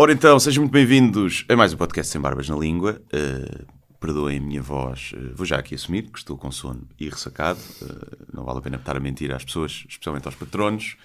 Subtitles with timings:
[0.00, 3.02] Ora então, sejam muito bem-vindos a mais um podcast Sem Barbas na Língua.
[3.12, 3.66] Uh,
[4.00, 7.60] perdoem a minha voz, uh, vou já aqui assumir que estou com sono e ressacado.
[7.82, 10.96] Uh, não vale a pena estar a mentir às pessoas, especialmente aos patronos.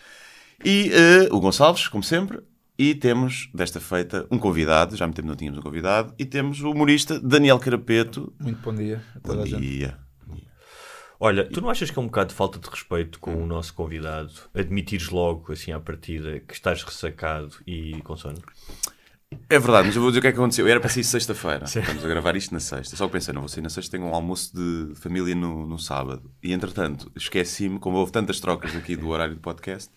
[0.63, 0.91] E
[1.29, 2.39] o Gonçalves, como sempre.
[2.79, 4.95] E temos, desta feita, um convidado.
[4.95, 6.13] Já há muito tempo não tínhamos um convidado.
[6.17, 8.31] E temos o humorista Daniel Carapeto.
[8.39, 9.03] Muito bom dia.
[9.13, 10.04] A bom dia.
[11.19, 13.73] Olha, tu não achas que é um bocado de falta de respeito com o nosso
[13.73, 18.41] convidado admitires logo, assim, à partida, que estás ressacado e com sono?
[19.49, 20.67] É verdade, mas eu vou dizer o que é que aconteceu.
[20.67, 21.65] Era para sair sexta-feira.
[21.65, 22.95] Estamos a gravar isto na sexta.
[22.95, 25.77] Só que pensei, não vou sair na sexta, tenho um almoço de família no, no
[25.77, 26.31] sábado.
[26.41, 29.91] E entretanto, esqueci-me, como houve tantas trocas aqui do horário do podcast,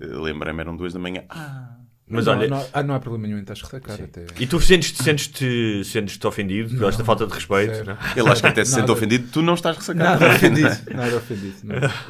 [0.00, 1.24] eh, lembrei-me, eram duas da manhã.
[1.28, 1.76] Ah,
[2.08, 2.48] mas não, olha...
[2.48, 4.26] não, ah, não há problema nenhum em estás ressacado até.
[4.38, 7.84] E tu sentes-te sentes sentes ofendido por esta falta de respeito?
[7.84, 7.96] Não?
[8.16, 10.20] Ele acha que até se sente ofendido, tu não estás ressacado.
[10.20, 11.56] Nada ofendido, nada ofendido.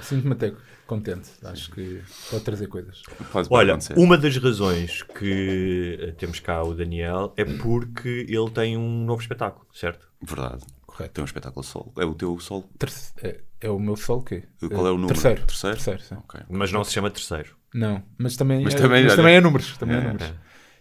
[0.02, 0.52] Sinto-me até
[0.86, 1.30] contente.
[1.44, 3.02] Acho que pode trazer coisas.
[3.02, 3.98] Pode, pode olha, acontecer.
[3.98, 9.20] uma das razões que eh, temos cá o Daniel é porque ele tem um novo
[9.20, 10.08] espetáculo, certo?
[10.22, 10.64] Verdade.
[10.86, 11.14] Correto.
[11.14, 11.92] Tem um espetáculo solo.
[11.98, 12.68] É o teu solo?
[13.22, 14.44] É, é, o meu solo quê?
[14.68, 15.08] Qual é o número?
[15.08, 15.46] Terceiro.
[15.46, 15.76] Terceiro?
[15.76, 16.14] Terceiro, sim.
[16.16, 16.42] Okay.
[16.48, 17.56] Mas não se chama terceiro.
[17.74, 19.76] Não, mas também, mas é, também, mas também é números.
[19.76, 20.32] Também é, é números.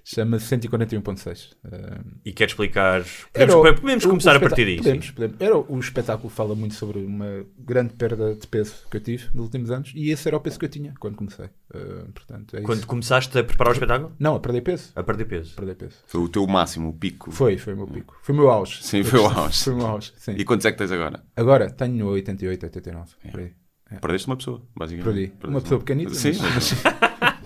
[0.08, 1.54] Chama-se 141.6.
[1.66, 3.04] Uh, e quer explicar?
[3.34, 4.84] Podemos, o, podemos começar a partir disso.
[4.84, 5.42] Podemos, podemos.
[5.42, 9.46] Era, o espetáculo fala muito sobre uma grande perda de peso que eu tive nos
[9.46, 11.48] últimos anos e esse era o peso que eu tinha quando comecei.
[11.74, 12.88] Uh, portanto, é quando isso.
[12.88, 14.16] começaste a preparar o espetáculo?
[14.20, 14.92] Não, a perder peso.
[14.96, 15.54] A perder peso.
[15.54, 15.96] A perder peso.
[16.06, 17.32] Foi o teu máximo, o pico?
[17.32, 18.16] Foi, foi o meu pico.
[18.22, 18.84] Foi o meu auge.
[18.84, 19.58] Sim, foi o auge.
[19.66, 20.14] Foi o meu auge.
[20.18, 20.36] Sim.
[20.38, 21.24] E quantos é que tens agora?
[21.36, 23.12] Agora tenho 88, 89.
[23.24, 23.32] É.
[23.32, 23.54] Por aí.
[23.90, 23.96] É.
[23.96, 25.32] Perdeste uma pessoa, basicamente.
[25.32, 25.48] Perdi.
[25.48, 26.14] Uma pessoa pequenita.
[26.14, 26.74] Sim, mas...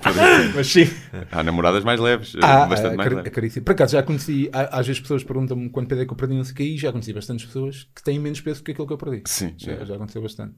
[0.55, 0.87] mas sim.
[1.31, 3.31] Há namoradas mais leves, ah, bastante mais leves.
[3.31, 3.65] Caríssimo.
[3.65, 6.43] Por acaso já conheci, às vezes pessoas perguntam-me quanto peso é que eu perdi, não
[6.43, 8.93] sei o que, e já conheci bastantes pessoas que têm menos peso que aquilo que
[8.93, 9.23] eu perdi.
[9.25, 9.53] Sim.
[9.57, 9.85] Já, é.
[9.85, 10.55] já aconteceu bastante.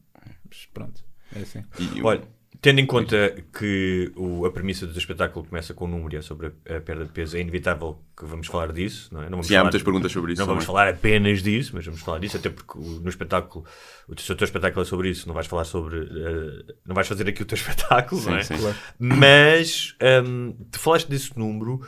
[0.47, 1.03] Mas pronto,
[1.35, 1.63] é assim.
[1.79, 2.21] E, Olha,
[2.61, 6.21] Tendo em conta que o, a premissa do espetáculo começa com o número e é
[6.21, 9.09] sobre a, a, perda de peso, é inevitável que vamos falar disso.
[9.11, 9.23] Não é?
[9.23, 10.41] não vamos Sim, falar, há muitas perguntas sobre isso.
[10.41, 13.65] Não vamos falar apenas disso, mas vamos falar disso, até porque no espetáculo,
[14.07, 16.01] o, se o teu espetáculo é sobre isso, não vais falar sobre.
[16.01, 18.43] Uh, não vais fazer aqui o teu espetáculo, sim, não é?
[18.43, 18.53] Sim.
[18.99, 21.81] Mas um, tu falaste desse número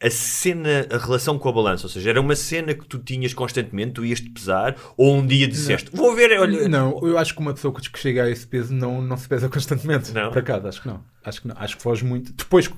[0.00, 3.34] a cena, a relação com a balança, ou seja, era uma cena que tu tinhas
[3.34, 6.02] constantemente, tu ias-te pesar, ou um dia disseste, não.
[6.02, 6.68] vou ver, olha...
[6.68, 9.48] Não, eu acho que uma pessoa que chega a esse peso não, não se pesa
[9.48, 10.12] constantemente.
[10.12, 10.30] Não?
[10.30, 11.04] Para cá, acho que não.
[11.24, 11.56] Acho que não.
[11.58, 12.32] Acho que foge muito.
[12.32, 12.70] Depois,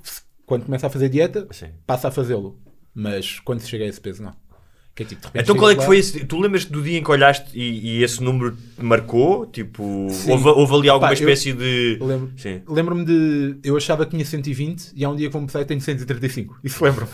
[0.46, 1.68] quando começa a fazer dieta, Sim.
[1.86, 2.58] passa a fazê-lo.
[2.94, 4.34] Mas quando se chega a esse peso, não.
[5.00, 5.86] Que é, tipo, então qual é que lá...
[5.86, 6.26] foi esse?
[6.26, 9.46] Tu lembras do dia em que olhaste e, e esse número te marcou?
[9.46, 11.98] Tipo, houve, houve, ali alguma Pá, espécie eu, de.
[11.98, 12.32] Lembro,
[12.68, 13.58] lembro-me de.
[13.64, 16.60] Eu achava que tinha 120 e há um dia que vou começar e tenho 135.
[16.62, 17.10] Isso lembro-me.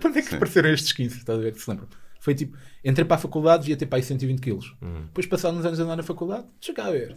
[0.00, 1.18] Quando é que apareceram estes 15?
[1.18, 1.56] Estás a ver?
[1.56, 1.88] Se lembro.
[2.20, 4.76] Foi tipo, entrei para a faculdade e ia ter para aí 120 quilos.
[4.80, 5.06] Hum.
[5.06, 7.16] Depois, passados uns anos a andar na faculdade, chegava a ver.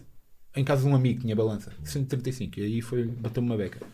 [0.55, 2.59] Em casa de um amigo tinha balança, 135.
[2.59, 3.85] E aí foi, bateu-me uma beca.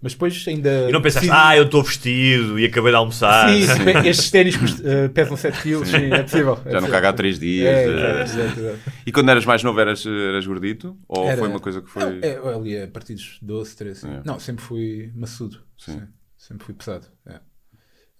[0.00, 0.88] Mas depois ainda.
[0.88, 3.48] E não pensaste, ah, eu estou vestido e acabei de almoçar.
[3.48, 3.98] Sim, sim.
[4.08, 6.58] estes ténis uh, pesam 7 kg, sim, é possível.
[6.64, 7.66] É Já não caga há 3 dias.
[7.66, 10.96] É, é, é, e quando eras mais novo, eras, eras gordito?
[11.08, 12.04] Ou Era, foi uma coisa que foi.
[12.04, 14.06] Não, é, ali a partir dos 12, 13.
[14.24, 15.60] Não, sempre fui maçudo.
[15.76, 16.02] Sim.
[16.36, 17.06] Sempre fui pesado.
[17.26, 17.40] É.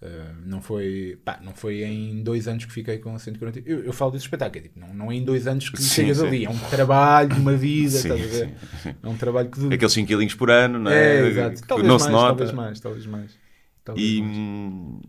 [0.02, 3.94] Uh, não foi pá, não foi em dois anos que fiquei com 140 eu, eu
[3.94, 6.26] falo desse espetáculo é tipo, não, não é em dois anos que sim, chegas sim.
[6.26, 10.34] ali é um trabalho, uma vida sim, sim, é um trabalho que aqueles 5 quilinhos
[10.34, 11.16] por ano não é?
[11.16, 11.66] é exato.
[11.66, 13.38] Talvez não mais, se nota talvez mais, talvez mais
[13.82, 15.00] talvez e hum,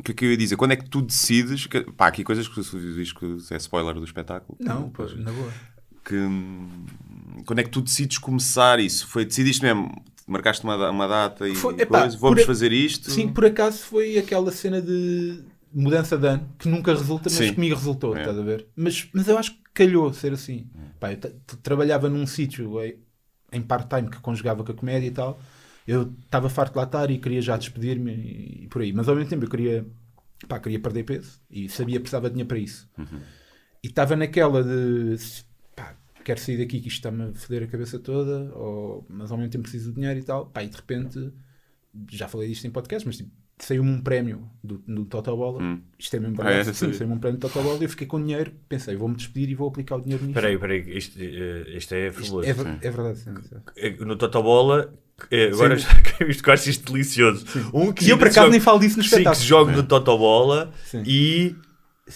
[0.00, 0.56] o que é que eu ia dizer?
[0.56, 3.94] Quando é que tu decides que, pá, aqui coisas que tu diz que é spoiler
[3.94, 5.52] do espetáculo não, pois, na boa
[6.04, 6.68] que hum,
[7.46, 9.06] quando é que tu decides começar isso?
[9.06, 13.10] Foi, decidiste mesmo marcaste uma, uma data e foi, epá, coisa, vamos fazer isto.
[13.10, 17.54] Sim, por acaso foi aquela cena de mudança de ano que nunca resulta, mas sim.
[17.54, 18.20] comigo resultou, é.
[18.20, 18.66] estás a ver?
[18.76, 20.66] Mas, mas eu acho que calhou ser assim.
[20.76, 20.88] Hum.
[21.00, 21.18] Pá, eu
[21.62, 22.78] trabalhava num sítio
[23.52, 25.40] em part-time que conjugava com a comédia e tal.
[25.86, 28.92] Eu estava farto de lá estar e queria já despedir-me e, e, por aí.
[28.92, 29.86] Mas ao mesmo tempo eu queria,
[30.46, 32.88] pá, queria perder peso e sabia que precisava de dinheiro para isso.
[32.96, 33.20] Uhum.
[33.82, 35.16] E estava naquela de
[36.22, 39.50] quero sair daqui que isto está-me a foder a cabeça toda, ou, mas ao mesmo
[39.50, 40.46] tempo preciso de dinheiro e tal.
[40.46, 41.32] Pá, e de repente,
[42.10, 45.62] já falei disto em podcast, mas tipo, saiu-me um prémio do, do Totobola.
[45.62, 45.80] Hum.
[45.98, 46.56] Isto é mesmo verdade.
[46.56, 48.52] Ah, é, sim, saiu-me um prémio do Totobola e eu fiquei com dinheiro.
[48.68, 50.38] Pensei, vou-me despedir e vou aplicar o dinheiro nisto.
[50.38, 52.48] Espera aí, espera aí, isto, uh, isto é fabuloso.
[52.48, 53.18] Isto é, é, verdade.
[53.18, 53.34] Sim,
[53.76, 54.92] eh, No Totobola.
[55.30, 55.86] Eh, agora sim.
[55.86, 57.46] já isto acho isto delicioso.
[57.46, 57.70] Sim.
[57.72, 59.34] Um que, e eu por acaso nem falo disso no espetáculo.
[59.36, 60.72] Sim, que jogo no Totobola
[61.06, 61.54] e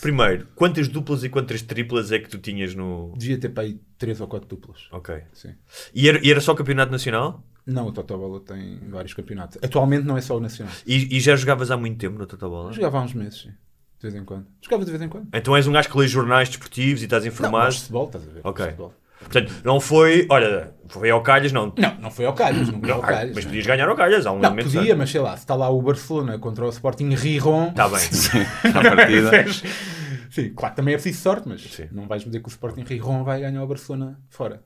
[0.01, 3.15] Primeiro, quantas duplas e quantas triplas é que tu tinhas no.
[3.17, 4.89] Devia ter para aí 3 ou 4 duplas.
[4.91, 5.23] Ok.
[5.33, 5.55] Sim.
[5.95, 7.43] E era, e era só campeonato nacional?
[7.65, 9.59] Não, o Totobola tem vários campeonatos.
[9.63, 10.73] Atualmente não é só o nacional.
[10.87, 12.73] E, e já jogavas há muito tempo no Totobola?
[12.73, 13.51] Jogava há uns meses, sim.
[13.99, 14.47] De vez em quando.
[14.61, 15.29] Jogava de vez em quando.
[15.33, 17.73] Então és um gajo que lê jornais desportivos e estás informado?
[17.73, 18.41] Não, futebol, estás a ver.
[18.45, 18.75] Ok.
[19.19, 21.73] Portanto, não foi, olha, foi ao Calhas, não.
[21.77, 23.35] Não, não foi ao Calhas, não foi ao Calhas.
[23.35, 24.99] mas podias ganhar ao Calhas, há um Não, elemento podia, certo.
[24.99, 27.69] mas sei lá, se está lá o Barcelona contra o Sporting Riron.
[27.69, 27.99] Está bem.
[28.75, 29.31] à partida.
[30.31, 31.89] Sim, claro, também é preciso sorte, mas Sim.
[31.91, 34.63] não vais dizer que o Sporting Riron vai ganhar o Barcelona fora.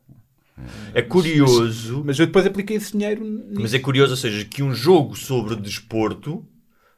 [0.92, 3.60] É curioso, Mas eu depois apliquei esse dinheiro nisso.
[3.62, 6.44] mas é curioso, ou seja, que um jogo sobre desporto,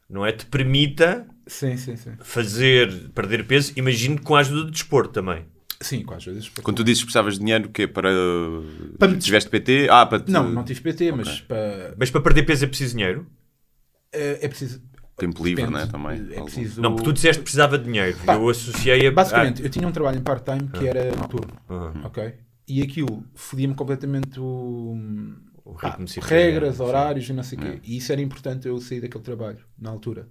[0.09, 2.11] não é, te permita Sim, sim, sim.
[2.21, 5.45] fazer, perder peso, imagino com a ajuda do desporto também.
[5.83, 6.49] Sim, com as vezes.
[6.49, 7.87] Quando tu dizes que precisavas de dinheiro, o quê?
[7.87, 8.09] Para.
[8.97, 9.87] Para me- Tiveste PT?
[9.89, 10.19] Ah, para.
[10.21, 11.93] te- Não, não tive PT, mas para...
[11.97, 13.27] Mas para perder peso é preciso dinheiro?
[14.11, 14.81] é, é preciso.
[15.17, 15.71] Tempo livre, depende.
[15.73, 15.85] não é?
[16.17, 16.33] Também.
[16.37, 16.81] É preciso.
[16.81, 18.17] Não, porque tu disseste que precisava de dinheiro.
[18.25, 19.11] Pá, eu associei a.
[19.11, 22.33] Basicamente, eu tinha um trabalho em part-time que era noturno, Ah, ah, ok?
[22.67, 24.97] E aquilo fodia-me completamente o.
[25.65, 26.83] o pá, ritmo circadiano, regras, sim.
[26.83, 27.79] horários e não sei o quê.
[27.83, 30.27] E isso era importante eu sair daquele trabalho, na altura.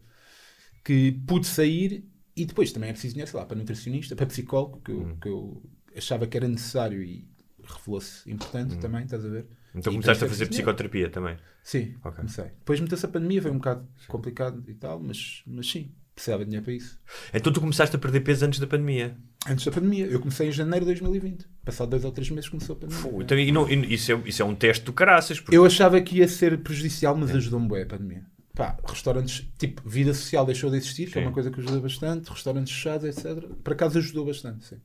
[0.84, 2.04] Que pude sair
[2.36, 5.16] e depois também é preciso dinheiro, sei lá, para nutricionista, para psicólogo, que eu, Hum.
[5.20, 5.62] que eu
[5.96, 7.26] achava que era necessário e
[7.62, 8.34] revelou-se Hum.
[8.34, 9.46] importante também, estás a ver?
[9.74, 11.36] Então E começaste a isso fazer é psicoterapia também.
[11.62, 12.16] Sim, Ok.
[12.16, 12.44] comecei.
[12.44, 16.50] Depois meteu-se a pandemia, foi um bocado complicado e tal, mas, mas sim, precisava de
[16.50, 16.98] dinheiro para isso.
[17.32, 19.16] Então tu começaste a perder peso antes da pandemia.
[19.48, 21.46] Antes da pandemia, eu comecei em janeiro de 2020.
[21.64, 23.02] Passado dois ou três meses começou a pandemia.
[23.10, 25.40] Pô, Então, e não- e isso, é, isso é um teste do caraças.
[25.40, 25.56] Porque...
[25.56, 28.26] Eu achava que ia ser prejudicial, mas ajudou-me bem a pandemia.
[28.62, 32.30] Pá, restaurantes, tipo, vida social deixou de existir, que é uma coisa que ajuda bastante,
[32.30, 33.44] restaurantes fechados, etc.
[33.64, 34.76] Por acaso ajudou bastante, sim.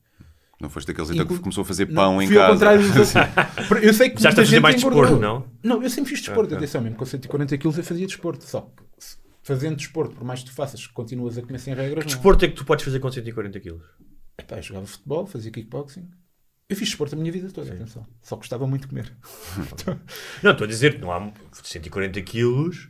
[0.59, 2.53] Não foste daqueles então que começou a fazer Não, pão em fui ao casa.
[2.53, 3.83] contrário outros.
[3.83, 5.45] Eu sei que Começaste muita a fazer gente mais desporto, não?
[5.61, 6.57] Não, eu sempre fiz desporto, Ah, ah.
[6.57, 8.43] atenção, mesmo com 140 quilos eu fazia desporto.
[8.45, 8.83] Só que
[9.43, 12.03] fazendo desporto, por mais que tu faças, continuas a comer sem regras.
[12.03, 12.15] Que não.
[12.15, 13.83] desporto é que tu podes fazer com 140 quilos?
[14.39, 16.09] Epá, eu jogava futebol, fazia kickboxing.
[16.67, 18.07] Eu fiz desporto a minha vida toda, atenção.
[18.23, 19.15] Só gostava muito de comer.
[20.41, 21.31] Não, estou a dizer, não há
[21.63, 22.89] 140 quilos.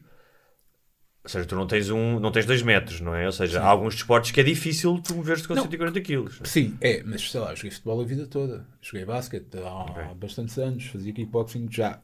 [1.28, 3.26] Ou seja, tu não tens um, não tens 2 metros, não é?
[3.26, 5.64] Ou seja, há alguns desportos que é difícil tu moveres-te com Não.
[5.64, 6.40] 140 quilos.
[6.46, 8.66] Sim, é, mas sei lá, eu joguei futebol a vida toda.
[8.82, 10.04] Joguei basquete há Ok.
[10.20, 12.00] bastantes anos, fazia kickboxing já.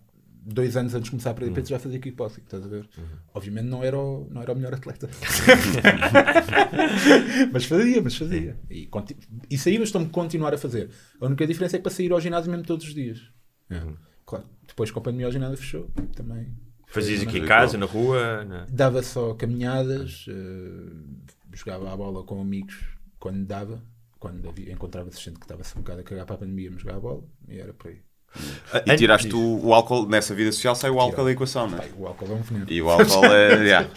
[0.46, 1.38] Dois anos antes de começar a Uhum.
[1.40, 2.86] perder peso já fazia kickboxing, estás a ver?
[3.34, 5.10] Obviamente não era, o, não era o melhor atleta.
[7.52, 8.58] mas fazia, mas fazia.
[8.70, 9.18] E, conti-
[9.50, 10.90] e saí, mas estou-me a continuar a fazer.
[11.22, 13.22] A única diferença é que para sair ao ginásio mesmo todos os dias.
[13.72, 13.96] Uhum.
[14.26, 16.48] Claro, depois a pandemia o ginásio fechou, também.
[16.94, 18.46] Fazias aqui em casa, na rua.
[18.46, 20.94] na- Dava só caminhadas, eh,
[21.54, 22.76] jogava a bola com amigos
[23.20, 23.82] quando dava,
[24.20, 27.00] quando havia, encontrava-se gente que estava-se um bocado a cagar para a pandemia, mas jogava
[27.00, 27.98] a bola e era por aí.
[28.88, 31.88] E tiraste o, o álcool, nessa vida social, sai o álcool da equação, não é?
[31.96, 32.66] O álcool é um veneno.
[32.68, 33.54] E o álcool é.
[33.64, 33.90] yeah.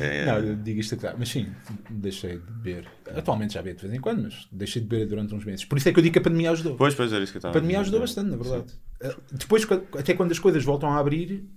[0.00, 1.46] É- Não, eu digo isto a claro, mas sim,
[1.88, 2.88] deixei de beber.
[3.14, 5.64] Atualmente já bebo de vez em quando, mas deixei de beber durante uns meses.
[5.64, 6.74] Por isso é que eu digo que a pandemia ajudou.
[6.74, 8.20] Pois, pois, era isso que eu estava A pandemia ajudou dizer.
[8.20, 8.74] bastante, na verdade.
[9.00, 9.64] Eh, Depois,
[9.96, 11.48] até quando as coisas voltam a abrir,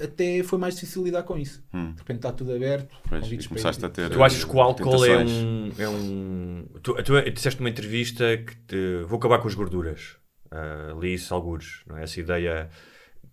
[0.00, 1.62] até foi mais difícil lidar com isso.
[1.72, 1.92] Hum.
[1.92, 2.94] De repente está tudo aberto.
[3.08, 5.72] Pois, convites começaste a ter- Tu achas que o álcool é um.
[5.78, 6.64] É um...
[6.82, 10.16] Tu, tu disseste numa entrevista que te- vou acabar com as gorduras.
[10.52, 12.02] Uh, li isso algures, não é?
[12.04, 12.68] Essa ideia.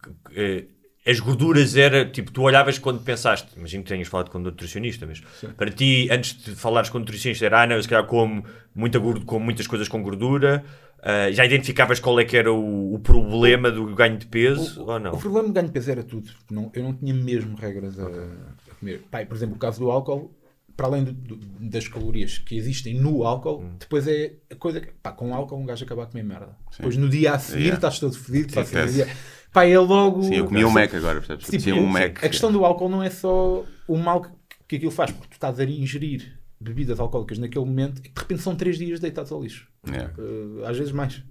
[0.02, 0.66] que- que, eh,
[1.12, 5.08] as gorduras era tipo, tu olhavas quando pensaste, imagino que tenhas falado com um nutricionista,
[5.08, 5.22] mas
[5.58, 8.46] para ti, antes de falares com um nutricionista, era ah, não, eu se calhar como,
[8.76, 10.64] muita gordo, como muitas coisas com gordura.
[11.00, 14.90] Uh, já identificavas qual é que era o, o problema do ganho de peso O,
[14.92, 15.14] ou não?
[15.14, 16.30] o problema de ganho de peso era tudo.
[16.52, 19.04] Não, eu não tinha mesmo regras a, a comer.
[19.10, 20.36] Pai, por exemplo, o caso do álcool,
[20.76, 21.38] para além do- do-
[21.70, 23.76] das calorias que existem no álcool, Hum.
[23.80, 26.50] depois é a coisa que, pá, com álcool um gajo acaba a comer merda.
[26.78, 27.76] Depois no dia a seguir Yeah.
[27.78, 29.08] estás todo fedido, Sim, dia-
[29.54, 30.24] pá, é logo.
[30.24, 31.64] Sim, eu comia um Mac agora, percebes?
[31.64, 32.24] Tipo, um Mac.
[32.24, 34.30] A questão do álcool não é só o mal que,
[34.68, 38.42] que aquilo faz, porque tu estás a ingerir bebidas alcoólicas naquele momento e de repente
[38.42, 39.68] são três dias deitados ao lixo.
[39.88, 40.14] Yeah.
[40.18, 41.24] Uh, às vezes mais.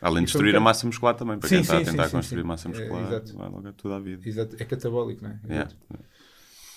[0.00, 2.10] Além de destruir a massa muscular também, para Sim, quem está a sim, tentar sim,
[2.10, 2.46] sim, construir sim.
[2.46, 3.36] massa É, muscular, exato.
[3.36, 4.28] vai logo a toda a vida.
[4.28, 5.40] Exato, é catabólico, não é?
[5.48, 5.70] Yeah.
[5.70, 5.76] Exato.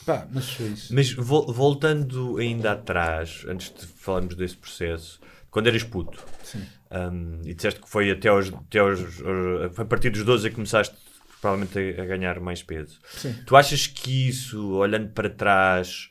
[0.06, 0.90] Pá, mas.
[0.92, 6.64] Mas vol- voltando ainda atrás, antes de falarmos desse processo, quando eras puto, Sim.
[6.92, 10.50] um, e disseste que foi até aos, até aos, uh, foi a partir dos 12
[10.50, 10.96] que começaste
[11.42, 13.00] provavelmente a, a ganhar mais peso.
[13.10, 13.36] Sim.
[13.46, 16.10] Tu achas que isso, olhando para trás,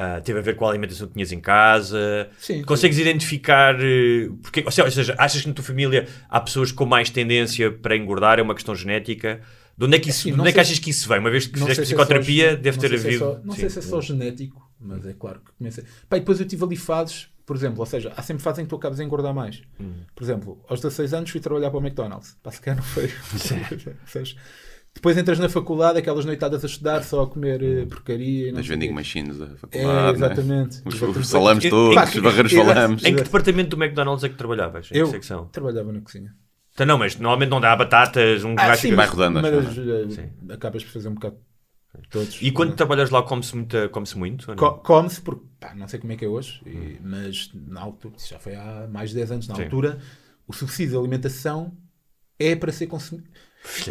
[0.00, 2.28] uh, teve a ver com a alimentação que tinhas em casa?
[2.38, 3.74] Sim, Consegues identificar.
[3.76, 7.96] uh, Porque, ou seja, achas que na tua família há pessoas com mais tendência para
[7.96, 8.38] engordar?
[8.38, 9.40] É uma questão genética?
[9.78, 11.08] De onde é que, isso, Assim, de não onde é que sei- achas que isso
[11.08, 11.18] vem?
[11.18, 13.08] Uma vez que fizeste sei se é só psicoterapia, deve não ter sei se é
[13.08, 13.24] havido.
[13.24, 13.70] só- não sei Sim.
[13.70, 15.82] se é só genético, mas é claro que começa.
[16.08, 18.64] Pá, e depois eu tive ali fases, por exemplo, ou seja, há sempre fases em
[18.64, 19.62] que tu acabas a engordar mais.
[19.80, 19.92] Hum.
[20.14, 22.36] Por exemplo, aos 16 anos fui trabalhar para o McDonald's.
[22.42, 23.08] Pá, se calhar não foi.
[24.94, 28.52] Depois entras na faculdade, aquelas noitadas a estudar, só a comer eh, porcaria.
[28.52, 30.02] o vending machines da É, faculdade.
[30.04, 30.26] né?
[30.26, 30.82] exatamente.
[30.84, 31.18] Os, Exatamente.
[31.20, 33.04] os salames todos, os barreiros salames.
[33.04, 34.90] Em que departamento do McDonald's é que trabalhavas?
[34.90, 35.46] Em Eu que secção?
[35.46, 36.34] trabalhava na cozinha.
[36.74, 39.80] Então, não, mas normalmente não dá batatas, um Ah, gajo sim, vai rodando, mas acho,
[39.80, 40.30] eh, Sim.
[40.50, 41.36] acabas por fazer um bocado
[42.10, 42.38] todos.
[42.42, 43.54] E quando trabalhas lá, come-se
[44.16, 44.50] muito?
[44.50, 44.56] ou não?
[44.56, 48.14] Co- Come-se, porque pá, não sei como é que é hoje, e- mas na altura,
[48.16, 49.64] isso já foi há mais de 10 anos, na Sim.
[49.64, 49.98] altura,
[50.46, 51.76] o subsídio de alimentação
[52.38, 53.28] é para ser consumido.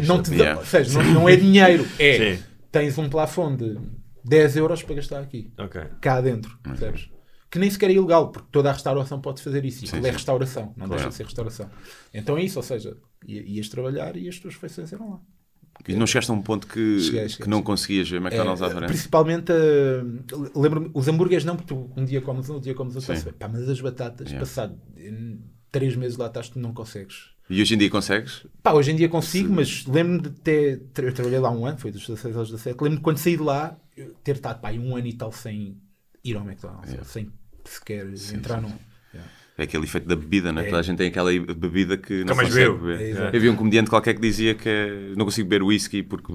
[0.06, 2.42] Não, te dá, seja, não, não é dinheiro, é Sim.
[2.72, 3.78] tens um plafond de
[4.24, 5.84] 10 euros para gastar aqui, okay.
[6.00, 7.08] cá dentro, percebes?
[7.50, 9.84] Que nem sequer é ilegal, porque toda a restauração pode fazer isso.
[9.84, 10.90] Sim, é restauração, não claro.
[10.90, 11.68] deixa de ser restauração.
[12.14, 12.96] Então é isso, ou seja,
[13.26, 15.20] ias trabalhar e as tuas refeições eram lá.
[15.88, 18.66] E não chegaste a um ponto que, cheguei, cheguei, que não conseguias ver McDonald's é,
[18.66, 18.86] à frente?
[18.86, 22.94] Principalmente, uh, lembro-me, os hambúrgueres não, porque tu um dia comes um, um dia comes
[22.94, 23.32] outro.
[23.34, 24.38] Pá, mas as batatas, yeah.
[24.38, 24.78] passado
[25.72, 27.30] três meses lá estás, tu não consegues.
[27.50, 28.46] E hoje em dia consegues?
[28.62, 29.54] Pá, hoje em dia consigo, Sim.
[29.54, 30.82] mas lembro-me de ter.
[30.96, 32.74] Eu trabalhei lá um ano, foi dos 16 aos 17.
[32.74, 33.76] Lembro-me de quando saí de lá,
[34.22, 35.76] ter estado pá, um ano e tal sem
[36.22, 37.04] ir ao McDonald's, yeah.
[37.04, 37.32] sem
[37.64, 38.78] sequer sim, entrar sim, num.
[39.60, 40.62] É aquele efeito da bebida, né?
[40.62, 40.64] É.
[40.64, 42.78] Toda a gente tem aquela bebida que não consegue bebeu.
[42.78, 43.16] beber.
[43.16, 46.32] É, Eu vi um comediante qualquer que dizia que é, não consigo beber whisky porque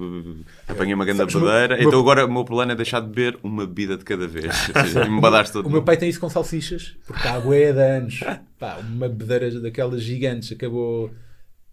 [0.68, 1.82] apanhei uma grande bebedeira.
[1.82, 4.46] Então agora o meu plano é deixar de beber uma bebida de cada vez.
[5.10, 5.20] me
[5.52, 5.66] todo.
[5.66, 8.20] O meu pai tem isso com salsichas, porque há água é de anos.
[8.60, 11.10] Pá, uma bebedeira daquelas gigantes acabou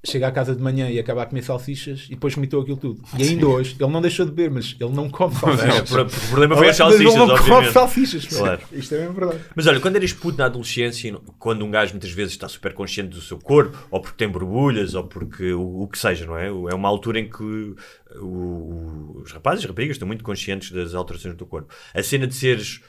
[0.05, 3.01] chega à casa de manhã e acaba a comer salsichas e depois vomitou aquilo tudo.
[3.17, 5.91] E ainda hoje, ele não deixou de beber, mas ele não come salsichas.
[5.95, 8.25] É, o problema foi as salsichas, ele não come salsichas.
[8.27, 8.61] Claro.
[8.71, 9.39] Isto é mesmo verdade.
[9.55, 13.09] Mas olha, quando eras puto na adolescência, quando um gajo muitas vezes está super consciente
[13.09, 16.47] do seu corpo, ou porque tem borbulhas, ou porque o, o que seja, não é?
[16.47, 17.75] É uma altura em que
[18.17, 21.73] o, os rapazes e raparigas estão muito conscientes das alterações do corpo.
[21.93, 22.81] A cena de seres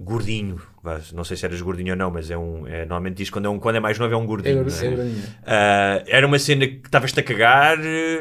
[0.00, 0.60] gordinho,
[1.12, 2.66] não sei se eras gordinho ou não, mas é um.
[2.66, 4.58] É, normalmente diz quando é, um, quando é mais novo é um gordinho.
[4.58, 6.02] É, é.
[6.02, 7.78] Uh, era uma cena que estavas-te a cagar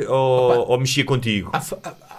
[0.08, 1.52] ou, ou mexia contigo?
[1.54, 1.62] Há,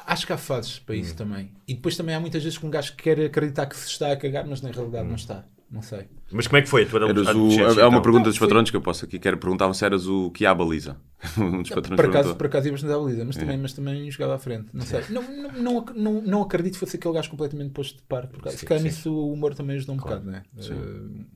[0.06, 1.16] acho que há fases para isso hum.
[1.16, 1.50] também.
[1.66, 4.16] E depois também há muitas vezes que um gajo quer acreditar que se está a
[4.16, 5.08] cagar, mas na realidade hum.
[5.08, 5.44] não está.
[5.70, 6.08] Não sei.
[6.32, 7.62] Mas como é que foi a tua adolescência?
[7.62, 8.02] É uma então?
[8.02, 9.18] pergunta dos patrões que eu posso aqui.
[9.18, 10.96] Quero perguntar se eras o que há baliza.
[11.36, 13.40] um dos patrões por, acaso, por acaso ia bastante à baliza, mas, é.
[13.40, 14.68] também, mas também jogava à frente.
[14.72, 15.02] Não sei.
[15.10, 18.26] Não, não, não, não, não acredito que fosse aquele gajo completamente posto de par.
[18.28, 20.20] Porque se calhar nisso o humor também ajuda um claro.
[20.20, 20.74] bocado, não é?
[20.74, 21.26] Uh,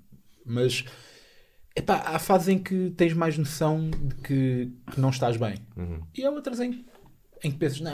[0.47, 0.85] mas
[1.77, 5.57] epá, há fases em que tens mais noção de que, que não estás bem.
[5.77, 6.01] Uhum.
[6.15, 6.85] E há outras em,
[7.45, 7.93] em que pensas, não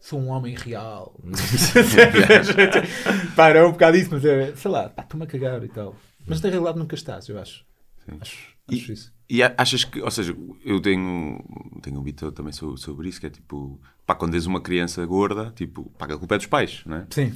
[0.00, 1.14] sou um homem real.
[3.36, 5.94] pá, é um bocado isso, mas é, sei lá, estou-me a cagar e tal.
[6.26, 7.64] Mas na realidade nunca estás, eu acho.
[8.04, 8.18] Sim.
[8.20, 8.36] Acho,
[8.68, 9.12] acho e, isso.
[9.28, 11.44] E achas que, ou seja, eu tenho,
[11.82, 15.52] tenho um bito também sobre, isso, que é tipo, pá, quando tens uma criança gorda,
[15.54, 17.06] tipo, paga a culpa é dos pais, não é?
[17.10, 17.32] Sim.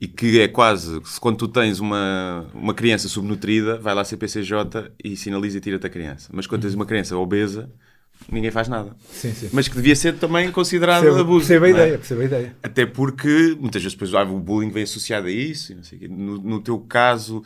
[0.00, 4.92] E que é quase, quando tu tens uma, uma criança subnutrida, vai lá ser PCJ
[5.02, 6.30] e sinaliza e tira-te a criança.
[6.32, 7.72] Mas quando tens uma criança obesa,
[8.30, 8.96] ninguém faz nada.
[9.10, 9.50] Sim, sim.
[9.52, 11.46] Mas que devia ser também considerado percebo, abuso.
[11.46, 11.70] Percebo a, é?
[11.70, 12.56] ideia, percebo a ideia.
[12.62, 15.74] Até porque muitas vezes depois ah, o bullying vem associado a isso.
[16.08, 17.42] No, no teu caso,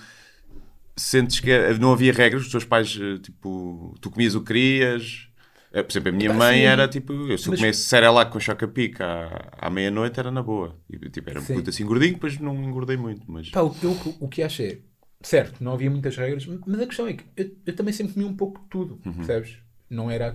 [0.97, 1.51] sentes que
[1.81, 5.29] não havia regras, os teus pais, eh, tipo, tu comias o que querias.
[5.73, 6.65] Eh, por exemplo, a minha ah, mãe sim.
[6.65, 10.77] era tipo, eu se eu comesse Cerelac com choca-pica à, à meia-noite era na boa.
[10.91, 13.31] E, tipo, era muito assim gordinho, depois não engordei muito.
[13.31, 13.51] Mas...
[13.51, 14.79] Pá, o, eu, o que acho é,
[15.23, 18.27] certo, não havia muitas regras, mas a questão é que eu, eu também sempre comi
[18.27, 19.15] um pouco de tudo, uhum.
[19.15, 19.57] percebes?
[19.93, 20.35] Não era,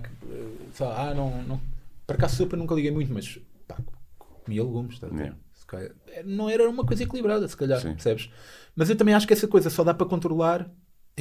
[0.72, 1.60] sei lá, ah, não, não.
[2.06, 3.76] Para cá sopa nunca liguei muito, mas pá,
[4.16, 5.34] comia legumes, tá, yeah.
[6.24, 7.92] Não era uma coisa equilibrada, se calhar, Sim.
[7.94, 8.30] percebes?
[8.76, 10.70] Mas eu também acho que essa coisa só dá para controlar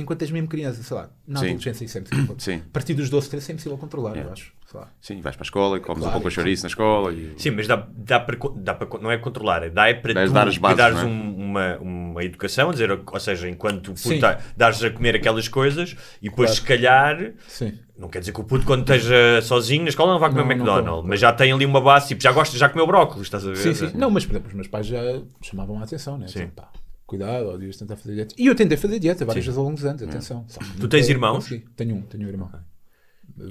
[0.02, 1.46] enquanto és mesmo criança, sei lá, na Sim.
[1.48, 2.36] adolescência isso é impossível.
[2.38, 2.62] Sim.
[2.66, 4.30] A partir dos 12, 13 é impossível controlar, yeah.
[4.30, 4.58] eu acho.
[5.00, 7.14] Sim, vais para a escola e comes claro, um pouco a chouriço na escola.
[7.14, 7.34] E...
[7.38, 9.00] Sim, mas dá, dá, para, dá para.
[9.00, 11.06] Não é controlar, dá é para Dás tu dar as bases, dares é?
[11.06, 15.48] um, uma, uma educação, dizer, ou seja, enquanto o puto tá, dares a comer aquelas
[15.48, 16.62] coisas e depois, claro.
[16.62, 17.34] se calhar.
[17.48, 17.80] Sim.
[17.98, 20.52] Não quer dizer que o puto, quando esteja sozinho na escola, não vai comer não,
[20.52, 23.44] McDonald's, não mas já tem ali uma base, tipo, já gosta, já comeu brócolis, estás
[23.44, 23.58] a ver?
[23.58, 23.92] Sim, sim.
[23.96, 25.02] Não, mas por exemplo, os meus pais já
[25.42, 26.28] chamavam a atenção, né?
[26.28, 26.42] Sim.
[26.42, 26.70] Tipo, pá,
[27.08, 28.36] cuidado, ou devias tentar fazer dieta.
[28.38, 30.46] E eu tentei fazer dieta várias vezes ao longo dos anos, atenção.
[30.80, 31.46] Tu tens irmãos?
[31.46, 31.66] Consegui.
[31.76, 32.52] Tenho um, tenho um irmão.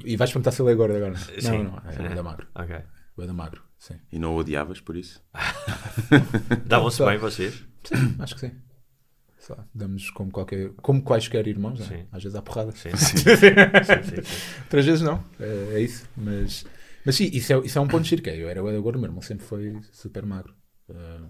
[0.04, 1.16] E vais perguntar se ele é gordo agora.
[1.16, 1.64] Sim.
[1.64, 2.46] Não, não, é, é da magro.
[2.54, 2.76] Ok.
[2.76, 3.94] É da magro, sim.
[4.12, 5.22] E não o odiavas por isso?
[6.66, 7.64] Davam-se bem vocês?
[7.82, 8.52] Sim, acho que sim.
[9.38, 12.06] Só, damos como, qualquer, como quaisquer irmãos, é?
[12.12, 12.72] às vezes há porrada.
[12.76, 13.16] Sim, sim.
[13.16, 16.04] sim, sim Outras vezes não, é, é, isso.
[16.16, 16.66] Mas,
[17.04, 18.28] mas sim, isso é, isso é um ponto de circo.
[18.28, 20.52] Eu era gordo, meu irmão sempre foi super magro.
[20.90, 21.28] Uh,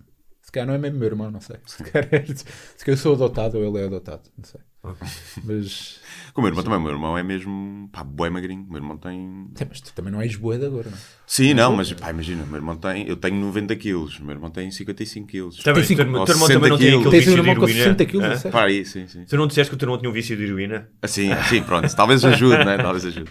[0.57, 1.59] calhar não é mesmo meu irmão, não sei.
[1.67, 2.45] Se calhar, é, se
[2.85, 4.61] calhar eu sou adotado ou ele é adotado, não sei.
[5.45, 6.01] Mas.
[6.33, 7.89] Com o meu irmão também, o meu irmão é mesmo.
[7.91, 8.65] pá, bué magrinho.
[8.65, 9.49] O meu irmão tem.
[9.55, 11.01] Sim, mas tu também não és bué de agora, não é?
[11.27, 13.09] Sim, não, mas pá, imagina, o meu irmão tem.
[13.09, 15.57] Eu tenho 90 quilos, o meu irmão tem 55 quilos.
[15.63, 18.51] Também, o teu irmão também não tem aquele Tens um irmão com 60 quilos, é?
[18.51, 19.25] Pá, aí, sim, sim.
[19.29, 20.89] Tu não disseste que o teu irmão tinha um vício de heroína?
[21.03, 21.95] Ah, sim, sim, pronto.
[21.97, 22.77] Talvez ajude, né?
[22.77, 23.31] Talvez ajude.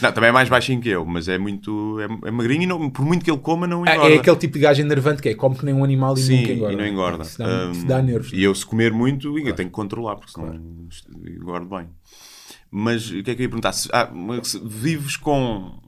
[0.00, 1.98] Não, também é mais baixinho que eu, mas é muito.
[2.00, 4.02] é, é magrinho e não, por muito que ele coma, não engorda.
[4.02, 6.20] Ah, é aquele tipo de gajo enervante que é come que nem um animal e
[6.20, 6.72] sim, nunca engorda.
[6.72, 7.24] e não engorda.
[7.24, 8.32] Se dá, um, se dá nervos.
[8.32, 10.85] E eu, se comer muito, eu tenho que controlar, porque senão
[11.26, 11.88] engordo bem.
[12.70, 13.72] Mas o que é que eu ia perguntar?
[13.72, 14.10] Se, ah,
[14.42, 15.80] se vives com,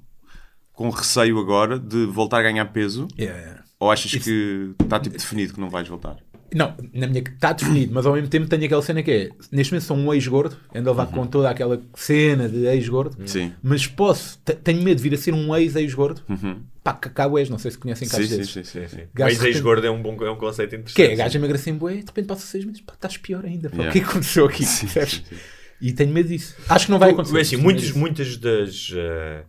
[0.72, 3.08] com receio agora de voltar a ganhar peso?
[3.18, 3.64] Yeah, yeah.
[3.80, 4.24] Ou achas Isso...
[4.24, 6.16] que está tipo definido que não vais voltar?
[6.54, 9.70] Não, na minha está definido, mas ao mesmo tempo tenho aquela cena que é, neste
[9.72, 13.18] momento sou um ex-gordo, ando a levar com toda aquela cena de ex-gordo,
[13.62, 16.62] mas posso, te- tenho medo de vir a ser um ex-ex-gordo, Uhum.
[16.92, 18.88] Pá, cacau és, não sei se conhecem casos sim, sim, sim.
[18.88, 19.02] Sim.
[19.14, 20.94] Gajo repente- ex-gordo é um, bom, é um conceito interessante.
[20.96, 23.68] Que é, gajo emagrece em bué, de repente passa seis meses, pá, estás pior ainda,
[23.70, 25.22] pá, o que é que aconteceu aqui, Sim, sim, sim.
[25.80, 26.56] E tenho medo disso.
[26.68, 27.38] Acho que não vai acontecer.
[27.38, 28.90] é assim, muitas, muitas das.
[28.96, 29.44] eh,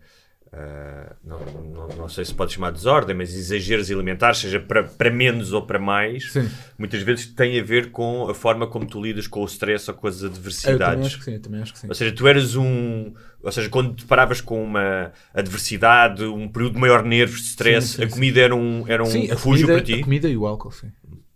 [0.51, 4.83] eh, não, não, não sei se pode chamar de desordem, mas exageros alimentares, seja para,
[4.83, 6.49] para menos ou para mais, Sim.
[6.77, 9.95] muitas vezes tem a ver com a forma como tu lidas com o stress ou
[9.95, 11.05] com as Eu também adversidades.
[11.05, 11.87] acho que sim, também acho que sim.
[11.87, 13.13] Ou seja, tu eras um.
[13.43, 17.87] Ou seja, quando te paravas com uma adversidade, um período de maior nervos, de stress,
[17.89, 19.93] Sim, sim, a comida era um, era um refúgio para ti.
[19.99, 20.91] a comida e o álcool, sim.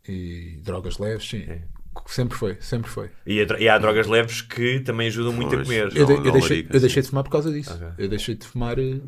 [0.08, 1.43] E drogas leves, sim.
[1.48, 1.62] É.
[2.07, 3.09] Sempre foi, sempre foi.
[3.25, 5.91] E, há- e há drogas leves que também ajudam muito a comer.
[5.95, 6.85] Eu, de- eu deixei, larica, eu sim.
[6.85, 7.73] deixei de fumar por causa disso.
[7.73, 7.88] Ok.
[7.97, 9.00] Eu deixei de fumar eh,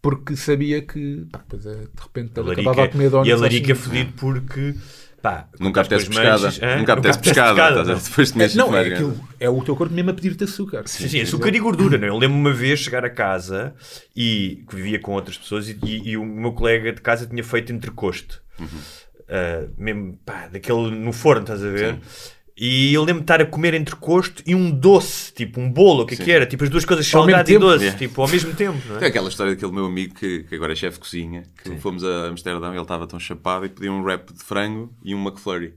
[0.00, 3.30] porque sabia que, pá, pois é, de repente A acabava larica, a comer donuts e
[3.30, 4.74] a aos larica é fodido porque.
[5.20, 6.48] Pá, Nunca apetece pescada.
[6.62, 6.76] hã?
[6.78, 7.82] Nunca apetece pescada.
[7.96, 9.20] Depois de É, não, é aquilo.
[9.40, 10.84] É o teu corpo mesmo a pedir-te açúcar.
[10.86, 12.10] Sim, sim, açúcar e gordura, não é?
[12.10, 13.74] Eu lembro-me uma vez chegar a casa
[14.14, 17.42] e que vivia com outras pessoas e, e- e o meu colega de casa tinha
[17.42, 18.40] feito entrecosto.
[19.28, 21.98] Ah, mesmo, pá, daquele no forno, estás a ver?
[22.60, 26.06] E eu lembro de estar a comer entrecosto e um doce, tipo um bolo, o
[26.06, 26.44] que é que era?
[26.44, 27.64] Tipo as duas coisas Ao mesmo salgado e tempo?
[27.66, 27.98] doce, Yeah.
[28.00, 28.98] tipo ao mesmo tempo, não é?
[28.98, 32.02] Tem aquela história daquele meu amigo que, que agora é chefe de cozinha, que fomos
[32.02, 35.22] a Amsterdão e ele estava tão chapado e pediu um wrap de frango e um
[35.22, 35.74] McFlurry.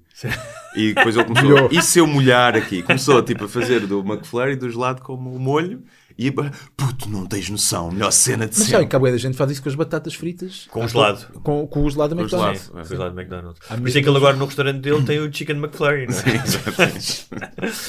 [0.76, 2.82] E depois ele começou, e se eu molhar aqui?
[2.82, 5.84] Começou tipo, a fazer do McFlurry do gelado como o molho
[6.18, 8.88] e puto, não tens noção, melhor cena de Mas sabe sempre.
[8.88, 10.68] que a da gente faz isso com as batatas fritas.
[10.70, 11.26] Com o gelado.
[11.42, 12.52] Com, com o gelado da Com o gelado.
[12.58, 12.88] McDonald's.
[12.88, 13.68] Sim, McDonald's.
[13.68, 16.92] Por isso é que ele agora no restaurante dele tem o Chicken McFlurry, não é?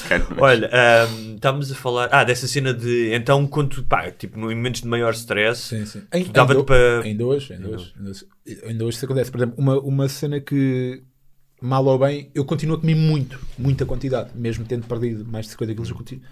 [0.07, 2.09] Cara, Olha, ahm, estávamos a falar.
[2.11, 3.13] Ah, dessa cena de.
[3.13, 3.83] Então, quando.
[3.83, 5.61] Pá, tipo, em momentos de maior stress.
[5.61, 6.03] Sim, sim.
[6.13, 8.25] Em- Dava-te ainda, para- ainda hoje, ainda hoje, ainda hoje,
[8.65, 9.31] ainda hoje isso acontece.
[9.31, 11.03] Por exemplo, uma, uma cena que,
[11.61, 15.51] mal ou bem, eu continuo a comer muito, muita quantidade, mesmo tendo perdido mais de
[15.51, 16.23] 50 quilos, eu continuo.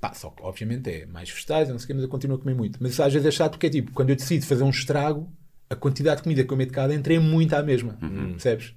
[0.00, 2.40] Pá, só que obviamente é mais vegetais, não sei o quê, mas eu continuo a
[2.40, 2.78] comer muito.
[2.80, 5.30] Mas isso às vezes é chato porque é tipo, quando eu decido fazer um estrago,
[5.68, 7.98] a quantidade de comida que eu meto cá dentro é muito à mesma,
[8.32, 8.74] percebes?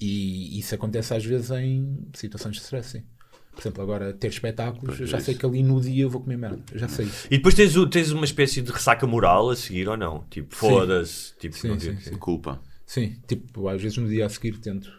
[0.00, 3.02] E isso acontece às vezes em situações de stress, sim.
[3.52, 6.20] Por exemplo, agora ter espetáculos, eu já é sei que ali no dia eu vou
[6.20, 7.28] comer merda, eu já sei isso.
[7.30, 10.24] E depois tens, tens uma espécie de ressaca moral a seguir ou não?
[10.28, 11.34] Tipo, foda-se.
[11.38, 12.16] Tipo, Sim, não sim, sim.
[12.16, 12.60] Culpa.
[12.84, 14.90] Sim, tipo, às vezes no dia a seguir tento,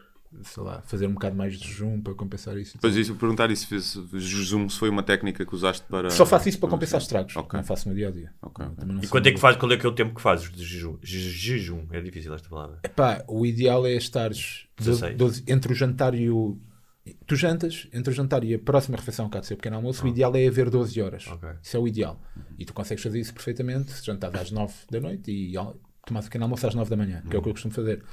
[0.43, 2.73] sei lá, fazer um bocado mais de jejum para compensar isso.
[2.73, 6.09] Depois isso, perguntar isso, fez, jejum, se foi uma técnica que usaste para...
[6.09, 7.57] Só faço isso para compensar estragos, Ok.
[7.57, 8.31] não faço no dia a dia.
[8.41, 8.75] Ok, ok.
[8.77, 9.55] Também não E quanto é que faz?
[9.55, 10.97] Qual é que é o tempo que fazes de jejum?
[11.01, 12.79] Je- Jejum, é difícil esta palavra.
[12.83, 15.17] Epá, o ideal é estares 12, 16.
[15.17, 16.57] 12 entre o jantar e o.
[17.27, 20.03] Tu jantas, entre o jantar e a próxima refeição, que há de ser pequeno almoço,
[20.03, 21.27] o ideal é haver 12 horas.
[21.27, 21.49] Ok.
[21.61, 22.19] Isso é o ideal.
[22.57, 25.53] E tu consegues fazer isso perfeitamente se jantares às 9 da noite e
[26.03, 28.03] tomares o pequeno almoço às 9 da manhã, que é o que eu costumo fazer.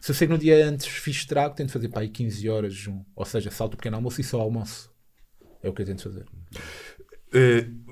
[0.00, 2.74] Se eu sei que no dia antes fiz estrago, tento fazer para aí 15 horas
[2.74, 2.88] de.
[3.14, 4.90] Ou seja, salto o pequeno almoço e só almoço.
[5.62, 6.24] É o que eu tento fazer.
[7.34, 7.87] Uh,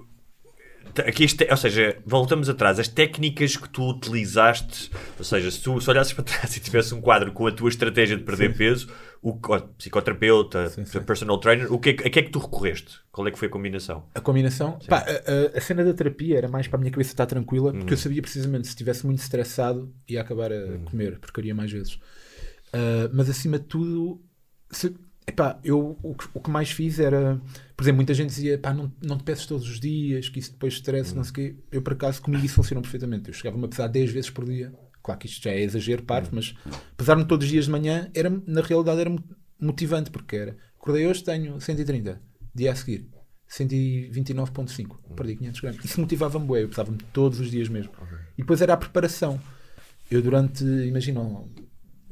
[1.06, 2.78] aqui este- ou seja, voltamos atrás.
[2.78, 6.94] As técnicas que tu utilizaste, ou seja, se tu se olhasses para trás e tivesse
[6.94, 8.88] um quadro com a tua estratégia de perder peso,
[9.22, 11.00] o ó, psicoterapeuta, Sim, sim.
[11.00, 13.00] personal trainer, o que é, a que é que tu recorreste?
[13.10, 14.04] Qual é que foi a combinação?
[14.14, 17.26] A combinação, pá, a, a- cena da terapia era mais para a minha cabeça estar
[17.26, 17.90] tranquila, porque Uhum.
[17.92, 21.98] eu sabia precisamente se estivesse muito estressado ia acabar a comer, porque queria mais vezes.
[22.72, 24.20] Ah, mas acima de tudo,
[24.70, 24.94] se,
[25.26, 27.40] epá, eu o que, o que mais fiz era,
[27.76, 30.52] por exemplo, muita gente dizia, pá, não, não te peças todos os dias, que isso
[30.52, 31.16] depois estresse, Uhum.
[31.16, 31.56] não sei o quê.
[31.72, 33.28] Eu, por acaso, comigo isso funcionou perfeitamente.
[33.28, 34.72] Eu chegava-me a pesar 10 vezes por dia.
[35.02, 36.54] Claro que isto já é exagero, parvo, mas
[36.96, 39.22] pesar-me todos os dias de manhã, era, na realidade, era mo-
[39.60, 42.20] motivante, porque era, acordei hoje, tenho 130,
[42.54, 43.08] dia a seguir,
[43.48, 45.84] 129.5, perdi 500 gramas.
[45.84, 47.92] Isso motivava-me eu pesava-me todos os dias mesmo.
[48.36, 49.40] E depois era a preparação.
[50.10, 51.20] Eu durante, imagina,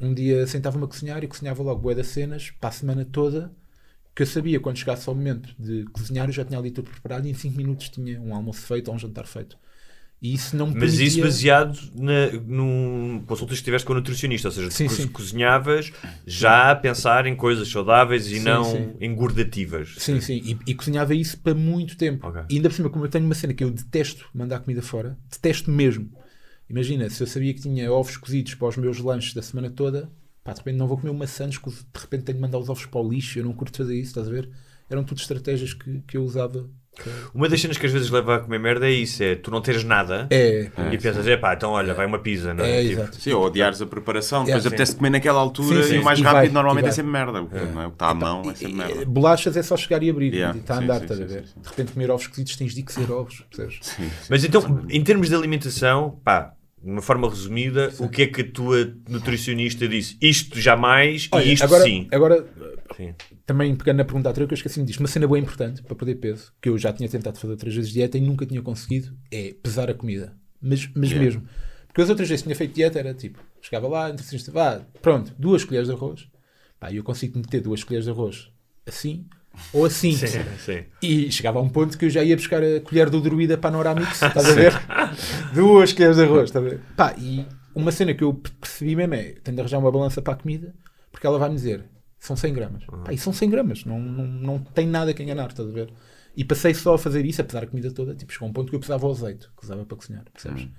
[0.01, 3.53] um dia sentava-me a cozinhar e cozinhava logo bué das cenas, para a semana toda,
[4.15, 7.27] que eu sabia quando chegasse ao momento de cozinhar, eu já tinha ali tudo preparado
[7.27, 9.59] e em 5 minutos tinha um almoço feito ou um jantar feito.
[10.23, 14.49] E isso não me Mas isso baseado na, num consultas que tiveste com o nutricionista,
[14.49, 15.07] ou seja, Sim, tu sim.
[15.09, 15.93] cozinhavas
[16.27, 18.95] já a pensar em coisas saudáveis e Sim, não sim.
[19.03, 19.95] engordativas.
[19.99, 22.27] Sim, sim, e, e cozinhava isso para muito tempo.
[22.27, 22.43] Ok.
[22.49, 25.19] E ainda por cima, como eu tenho uma cena que eu detesto mandar comida fora,
[25.31, 26.11] detesto mesmo.
[26.69, 30.11] Imagina, se eu sabia que tinha ovos cozidos para os meus lanches da semana toda,
[30.43, 32.87] pá, de repente não vou comer uma sandes, de repente tenho de mandar os ovos
[32.87, 34.51] para o lixo, eu não curto fazer isso, estás a ver?
[34.95, 36.65] Eram tudo estratégias que, que eu usava.
[37.35, 39.61] Uma das cenas que às vezes leva a comer merda é isso: é tu não
[39.61, 42.71] teres nada É, e pensas, é pá, então olha, vai uma pizza, não é?
[42.79, 43.21] é, Tipo, exato.
[43.21, 45.95] Sim, ou odiares a preparação, É, depois apetece comer naquela altura Sim, sim.
[45.97, 47.43] e o mais E rápido vai, normalmente é sempre merda.
[47.43, 47.87] O que, não é?
[47.87, 49.03] que está à mão é sempre merda.
[49.03, 51.25] e- Bolachas é só chegar e abrir, Yeah, e está a andar, sim, estás a
[51.25, 51.41] ver?
[51.41, 51.61] sim, sim.
[51.63, 53.81] De repente comer ovos cozidos tens de que ser ovos, percebes?
[54.31, 56.53] Mas então, em termos de alimentação, pá,
[56.85, 58.05] de uma forma resumida, sim.
[58.05, 60.19] o que é que a tua nutricionista disse?
[60.21, 62.09] Isto jamais Olha, e isto agora, sim.
[62.13, 62.47] Agora,
[62.95, 63.15] sim.
[63.47, 66.17] também pegando na pergunta anterior, que eu esqueci-me disto, uma cena bem importante para perder
[66.17, 69.55] peso, que eu já tinha tentado fazer três vezes dieta e nunca tinha conseguido, é
[69.63, 70.37] pesar a comida.
[70.61, 71.25] Mas, mas yeah.
[71.25, 71.49] mesmo.
[71.87, 75.33] Porque as outras vezes que tinha feito dieta era tipo, chegava lá, nutricionista, vá, pronto,
[75.39, 76.29] duas colheres de arroz.
[76.79, 78.51] Pá, eu consigo meter duas colheres de arroz
[78.87, 79.27] assim,
[79.73, 80.13] ou assim.
[80.13, 80.85] Sim, sim.
[81.03, 84.21] E chegava a um ponto que eu já ia buscar a colher do druida Panoramix,
[84.23, 84.73] estás a ver?
[85.53, 86.81] Duas colheres de arroz, estás a ver?
[86.97, 90.35] Pá, e uma cena que eu percebi mesmo é: tenho de arranjar uma balança para
[90.35, 90.75] a comida,
[91.11, 91.85] porque ela vai-me dizer,
[92.19, 92.85] são 100 gramas.
[92.89, 93.05] Uhum.
[93.05, 95.93] Pá, e são 100 gramas, não, não, não tem nada que enganar, estás a ver?
[96.37, 98.69] E passei só a fazer isso, apesar da comida toda, tipo, chegou a um ponto
[98.69, 100.65] que eu precisava o azeite, que usava para cozinhar, percebes?
[100.65, 100.71] Uhum.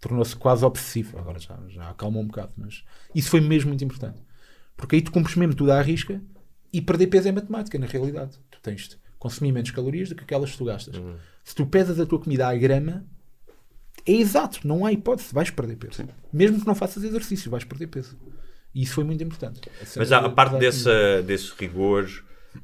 [0.00, 2.84] Tornou-se quase obsessivo, agora já, já acalmou um bocado, mas
[3.14, 4.20] isso foi mesmo muito importante.
[4.76, 6.20] Porque aí tu cumpres mesmo tudo à risca
[6.72, 8.38] e perder peso é matemática, na realidade.
[8.50, 10.96] Tu tens de consumir menos calorias do que aquelas que tu gastas.
[10.96, 11.16] Uhum.
[11.44, 13.04] Se tu pesas a tua comida à grama,
[14.04, 15.94] é exato, não há hipótese, vais perder peso.
[15.94, 16.08] Sim.
[16.32, 18.16] Mesmo que não faças exercício, vais perder peso.
[18.74, 19.60] E isso foi muito importante.
[19.96, 22.08] Mas a, a parte dessa, desse rigor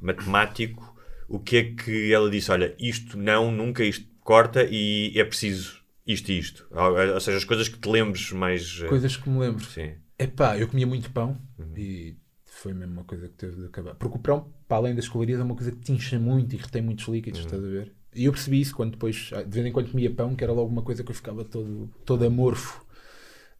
[0.01, 0.95] matemático,
[1.29, 2.51] o que é que ela disse?
[2.51, 6.67] Olha, isto não, nunca, isto corta e é preciso isto e isto.
[6.71, 8.81] Ou, seja, as coisas que te lembres mais.
[8.83, 9.65] Eh, coisas que me lembro.
[9.65, 9.95] Sim.
[10.19, 11.73] Epá, eu comia muito pão uhum.
[11.77, 12.17] e
[12.63, 13.95] foi mesmo uma coisa que teve de acabar.
[13.97, 16.59] Porque o pão, para além das calorias, é uma coisa que te incha muito e
[16.59, 17.47] retém muitos líquidos, uhum.
[17.47, 17.93] estás a ver?
[18.15, 20.71] E eu percebi isso quando depois, de vez em quando comia pão, que era logo
[20.71, 22.85] uma coisa que eu ficava todo, todo amorfo.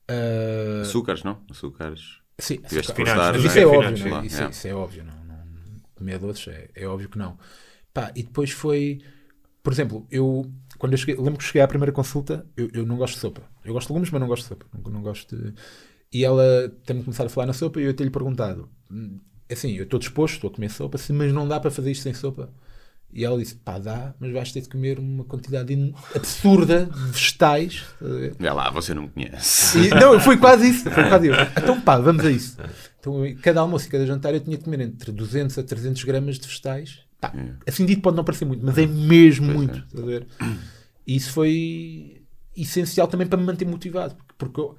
[0.09, 0.83] Uh...
[0.83, 1.41] Açúcares, não?
[1.51, 2.21] Açúcares.
[2.39, 3.05] Sim, açúcar.
[3.33, 4.27] mas isso é, é óbvio, não é?
[4.27, 5.45] Isso, é, isso, é óbvio, não, não,
[5.95, 7.37] comer doces é, é óbvio que não.
[7.93, 9.01] Pá, e depois foi,
[9.63, 12.97] por exemplo, eu quando eu cheguei, lembro que cheguei à primeira consulta, eu, eu não
[12.97, 13.43] gosto de sopa.
[13.65, 14.67] Eu gosto de legumes, mas não gosto de sopa.
[14.73, 15.55] Não, não gosto de
[16.13, 18.69] e ela tem-me começado a falar na sopa e eu ter-lhe perguntado:
[19.51, 22.15] assim, eu estou disposto, estou a comer sopa, mas não dá para fazer isto sem
[22.15, 22.51] sopa.
[23.13, 27.85] E ela disse: pá, dá, mas vais ter de comer uma quantidade absurda de vegetais.
[28.41, 29.79] É lá, você não conhece.
[29.79, 30.91] E, não, foi quase isso.
[30.91, 31.39] Foi quase isso.
[31.63, 32.57] Então, pá, vamos a isso.
[32.99, 36.39] Então, cada almoço e cada jantar eu tinha de comer entre 200 a 300 gramas
[36.39, 37.01] de vegetais.
[37.21, 37.71] Pá, é.
[37.71, 39.85] Assim dito pode não parecer muito, mas é mesmo pois muito.
[40.11, 40.23] É.
[41.07, 42.23] E isso foi
[42.57, 44.17] essencial também para me manter motivado.
[44.17, 44.75] Porque, porque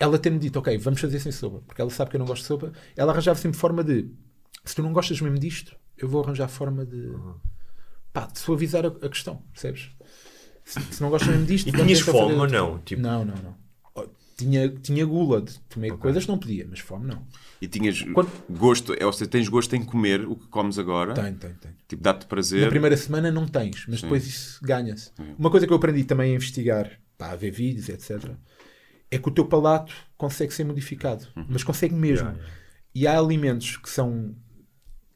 [0.00, 2.40] ela ter-me dito, ok, vamos fazer sem sopa, porque ela sabe que eu não gosto
[2.40, 4.10] de sopa, ela arranjava sempre forma de,
[4.64, 7.34] se tu não gostas mesmo disto, eu vou arranjar forma de, uhum.
[8.10, 9.90] pá, de suavizar a, a questão, percebes?
[10.64, 11.68] Se, se, não gostas mesmo disto...
[11.68, 12.78] E tinhas fome ou não?
[12.78, 13.02] Tipo...
[13.02, 13.60] Não, não, não.
[14.36, 16.00] Tinha, tinha gula de comer okay.
[16.00, 17.26] coisas, não podia, mas fome não.
[17.60, 18.30] E tinhas Quando...
[18.48, 21.12] gosto, é, ou seja, tens gosto em comer o que comes agora?
[21.12, 21.74] Tenho, tenho, tenho.
[21.86, 22.62] Tipo, dá-te prazer?
[22.62, 24.06] Na primeira semana não tens, mas Sim.
[24.06, 25.10] depois isso ganha-se.
[25.38, 28.30] Uma coisa que eu aprendi também a investigar, pá, a ver vídeos, etc
[29.10, 31.46] é que o teu palato consegue ser modificado, uhum.
[31.48, 32.28] mas consegue mesmo.
[32.28, 32.60] Yeah, yeah.
[32.94, 34.34] E há alimentos que são.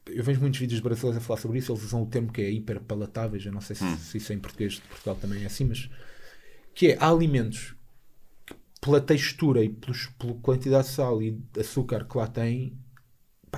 [0.07, 2.41] Eu vejo muitos vídeos de brasileiros a falar sobre isso, eles usam o termo que
[2.41, 3.97] é hiperpalatáveis, eu não sei se, uhum.
[3.97, 5.89] se isso é em português de Portugal também é assim, mas
[6.75, 7.75] que é, há alimentos
[8.45, 12.77] que, pela textura e pelos, pela quantidade de sal e de açúcar que lá têm,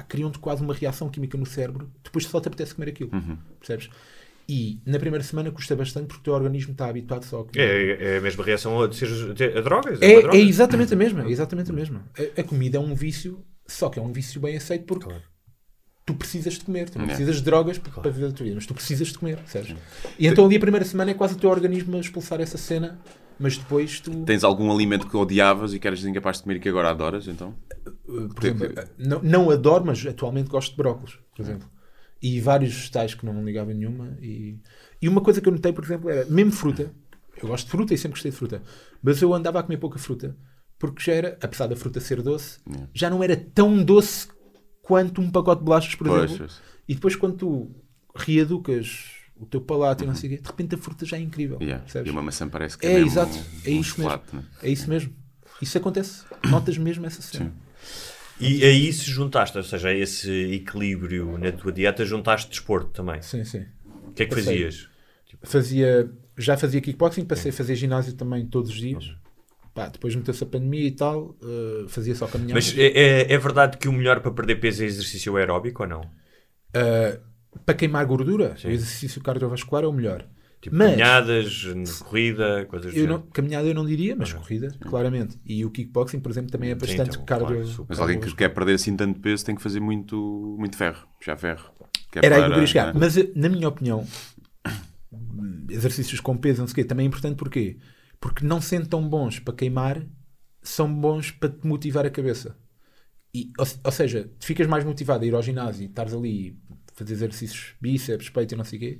[0.07, 3.37] criam-te quase uma reação química no cérebro, depois só te apetece comer aquilo, uhum.
[3.59, 3.89] percebes?
[4.49, 7.59] E na primeira semana custa bastante porque o teu organismo está habituado só a comer.
[7.59, 10.01] É, é a mesma reação a, a drogas.
[10.01, 10.37] É, é, droga.
[10.37, 11.25] é, exatamente a mesma.
[11.25, 12.05] É exatamente a mesma.
[12.17, 15.21] A, a, comida é um vício, só que é um vício bem aceito porque claro.
[16.05, 16.89] tu precisas de comer.
[16.89, 18.03] Tu não precisas de drogas para, claro.
[18.03, 19.75] para viver a tua vida, mas tu precisas de comer, certo?
[20.17, 22.97] E então ali a primeira semana é quase o teu organismo a expulsar essa cena,
[23.37, 24.23] mas depois tu.
[24.23, 27.27] Tens algum alimento que odiavas e que eras incapaz de comer e que agora adoras,
[27.27, 27.53] então?
[28.07, 31.67] Uh, por exemplo, não, não adoro, mas atualmente gosto de brócolis, por exemplo
[32.21, 34.17] e vários vegetais que não ligava nenhuma.
[34.21, 34.59] E,
[35.01, 36.91] e uma coisa que eu notei, por exemplo, era mesmo fruta.
[37.41, 38.63] Eu gosto de fruta e sempre gostei de fruta,
[39.01, 40.35] mas eu andava a comer pouca fruta
[40.79, 42.87] porque já era, apesar da fruta ser doce, yeah.
[42.93, 44.27] já não era tão doce
[44.81, 46.47] quanto um pacote de bolachas, por exemplo.
[46.87, 47.71] E depois, quando tu
[48.15, 50.09] reeducas o teu palato uhum.
[50.09, 51.57] e não sei o quê, de repente a fruta já é incrível.
[51.61, 51.83] Yeah.
[52.05, 54.21] E uma maçã parece que é, é exato, um, é um isso mesmo.
[54.33, 54.43] Né?
[54.61, 55.13] É isso mesmo.
[55.61, 56.23] Isso acontece.
[56.49, 57.45] Notas mesmo essa cena.
[57.45, 57.66] Sim.
[58.39, 63.21] E aí se juntaste, ou seja, a esse equilíbrio na tua dieta, juntaste desporto também.
[63.21, 63.65] Sim, sim.
[64.07, 64.53] O que é que passei.
[64.53, 64.89] fazias?
[65.43, 69.15] Fazia, já fazia kickboxing, passei a fazer ginásio também todos os dias.
[69.73, 72.55] Pá, depois meteu-se a pandemia e tal, uh, fazia só caminhada.
[72.55, 75.89] Mas é, é, é, verdade que o melhor para perder peso é exercício aeróbico ou
[75.89, 76.01] não?
[76.01, 77.19] Uh,
[77.65, 78.69] para queimar gordura, Sim.
[78.69, 80.27] o exercício cardiovascular é o melhor.
[80.59, 81.63] Tipo, mas, caminhadas,
[81.99, 84.39] corrida, coisas eu não, Caminhada eu não diria, mas uhum.
[84.39, 85.39] corrida, claramente.
[85.45, 87.63] E o kickboxing, por exemplo, também é bastante Sim, então, cardio.
[87.63, 91.07] Claro, mas alguém que quer perder assim tanto peso tem que fazer muito, muito ferro,
[91.23, 91.71] já ferro.
[92.15, 92.93] Era aí que eu queria chegar.
[92.93, 92.99] Né?
[92.99, 94.03] Mas, na minha opinião,
[95.69, 97.77] exercícios com peso, não sei o quê, também é importante porquê?
[98.19, 100.03] Porque não sendo tão bons para queimar,
[100.63, 102.57] são bons para te motivar a cabeça.
[103.31, 106.57] E, ou, ou seja, ficas mais motivado a ir ao ginásio e estares ali
[106.95, 108.99] fazer exercícios bíceps, peito e não sei o quê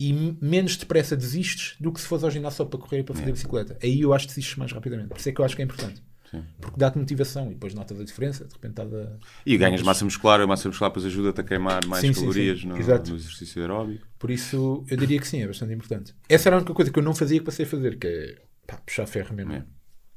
[0.00, 3.16] e menos depressa desistes do que se fores ao ginásio só para correr e para
[3.16, 3.76] fazer bicicleta.
[3.82, 5.08] Aí eu acho que desistes mais rapidamente.
[5.08, 6.02] Por isso é que eu acho que é importante.
[6.30, 6.44] Sim.
[6.60, 8.44] Porque dá-te motivação e depois notas a diferença.
[8.44, 9.16] De repente estás a...
[9.44, 12.68] E ganhas massa muscular, a massa muscular depois ajuda-te a queimar mais Sim, calorias sim.
[12.68, 14.06] No, no exercício aeróbico.
[14.18, 16.14] Por isso eu diria que sim, é bastante importante.
[16.28, 18.42] Essa era a única coisa que eu não fazia que passei a fazer, que é
[18.66, 19.52] pá, puxar ferro mesmo.
[19.52, 19.64] É.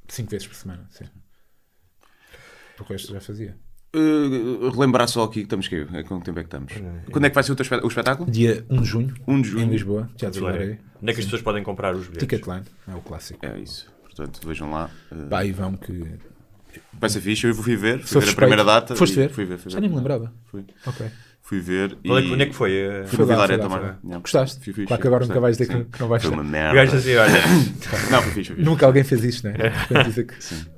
[0.07, 0.85] Cinco vezes por semana.
[0.91, 1.05] Sim.
[2.79, 3.57] O resto já fazia.
[3.93, 6.71] Uh, relembrar só aqui que estamos que é, quanto tempo é que estamos?
[7.11, 8.31] Quando é que vai ser o, teu espet- o espetáculo?
[8.31, 9.63] Dia 1 de junho, 1 de junho.
[9.65, 12.19] em Lisboa, Teatro Onde é que as pessoas podem comprar os bilhetes?
[12.19, 13.45] Ticketline, é o clássico.
[13.45, 13.91] É isso.
[14.03, 14.89] Portanto, vejam lá.
[15.11, 16.05] Uh, Pá, e vão que.
[16.93, 17.45] vai ser fixe.
[17.47, 18.95] Eu fui ver, fui Sou ver a primeira data.
[18.95, 19.29] Foste ver?
[19.29, 19.73] Fui ver, fui ver.
[19.73, 20.33] Já nem me lembrava.
[20.45, 21.07] Fui, Ok.
[21.51, 21.97] Fui ver.
[22.05, 22.31] Qual é e...
[22.31, 22.71] Onde é que foi?
[22.73, 24.19] Eh, Fui lá, Vilaré também.
[24.21, 24.63] Gostaste?
[24.63, 25.83] Fui fixe, Claro que agora nunca vais dizer sim.
[25.83, 26.81] que, que não vais Foi uma merda.
[26.97, 27.31] assim, olha,
[28.09, 28.61] Não, foi fixe, foi fixe.
[28.61, 29.53] Nunca alguém fez isto, né?
[29.53, 30.33] De repente dizer que...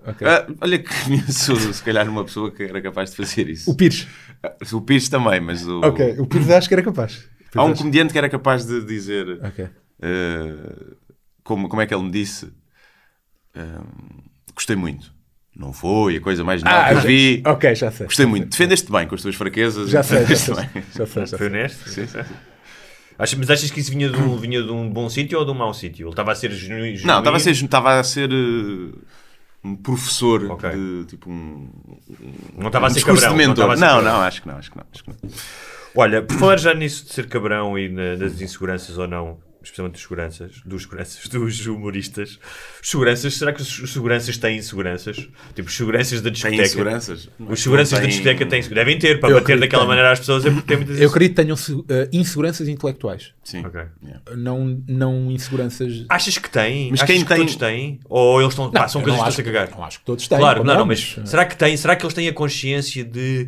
[0.10, 0.28] Ok.
[0.28, 3.70] Ah, olha que conheço se calhar uma pessoa que era capaz de fazer isso.
[3.70, 4.08] O Pires.
[4.42, 5.80] Ah, O Pires também, mas o...
[5.82, 7.30] Ok, o Pires acho que era capaz.
[7.56, 9.70] Há um acho- comediante que era capaz de dizer Ok.
[10.02, 10.96] ah,
[11.44, 12.52] como, como é que ele me disse
[14.56, 15.14] gostei muito.
[15.56, 17.44] Não foi a coisa mais nova que eu já- vi.
[17.46, 18.06] Ok, já sei.
[18.08, 18.50] Gostei muito.
[18.50, 19.90] Defendeste bem com as tuas fraquezas.
[19.90, 20.56] Já sei, já sei.
[20.56, 20.70] bem.
[20.96, 21.48] Já sei, já foi sei.
[21.48, 21.90] honesto.
[21.90, 22.20] Sim, sim.
[23.20, 25.52] Achas- mas achas que isso vinha de um, vinha de um bom sítio ou de
[25.52, 26.06] um mau sítio?
[26.06, 27.06] Ele estava a ser genu- genuíno?
[27.06, 28.98] Não, estava a ser, estava a ser uh,
[29.64, 30.70] um professor Ok.
[30.72, 31.70] de tipo um.
[32.58, 33.38] Não estava a um ser discurso cabrão.
[33.46, 34.04] não a ser Não, cabrão.
[34.14, 34.86] não, acho que não, acho que não.
[34.92, 35.18] Acho que não.
[35.96, 39.94] Olha, por falar já nisso de ser cabrão e na- nas inseguranças ou não, especialmente
[39.94, 42.38] dos seguranças, dos seguranças, dos humoristas,
[42.82, 45.16] seguranças, será que os seguranças têm inseguranças?
[45.56, 46.64] Tipo, os seguranças da Tem discoteca.
[46.64, 47.30] inseguranças?
[47.40, 50.46] Os seguranças da discoteca têm Devem ter, para Eu bater daquela que maneira às pessoas
[50.46, 51.58] é porque muitas Eu acredito que tenham
[51.90, 53.66] eh, inseguranças intelectuais, Sim.
[53.66, 53.82] Ok.
[54.04, 54.22] Yeah.
[54.36, 56.06] não, não inseguranças.
[56.10, 56.92] Achas que têm?
[56.92, 58.00] Mas Achas quem que tem- todos têm?
[58.10, 59.78] Ou eles estão, pá, são coisas não que estão a cagar?
[59.78, 60.38] Não acho que todos têm.
[60.38, 61.76] Claro, não, não, mas será que tem?
[61.78, 63.48] Será que eles têm a consciência de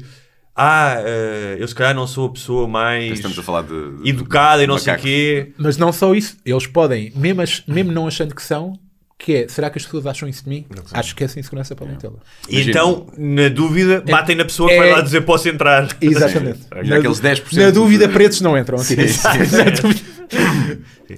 [0.55, 3.97] ah, eh, eu se calhar não sou a pessoa mais Estamos a falar de.
[4.01, 5.51] de- educada e não sei o quê.
[5.57, 8.77] Mas não só isso, eles podem, mesmo, ach- mesmo não achando que são,
[9.17, 10.65] que é, será que as pessoas acham isso de mim?
[10.93, 12.15] Acho que essa insegurança podem tê-la.
[12.49, 15.87] E então, na dúvida, batem na pessoa que é- vai lá dizer posso entrar.
[16.01, 16.59] Exatamente.
[16.83, 18.95] Já aqueles 10% Na dúvida, de- pretos não entram aqui.
[19.07, 19.57] Sim, sim.
[19.57, 20.15] Na dúvida-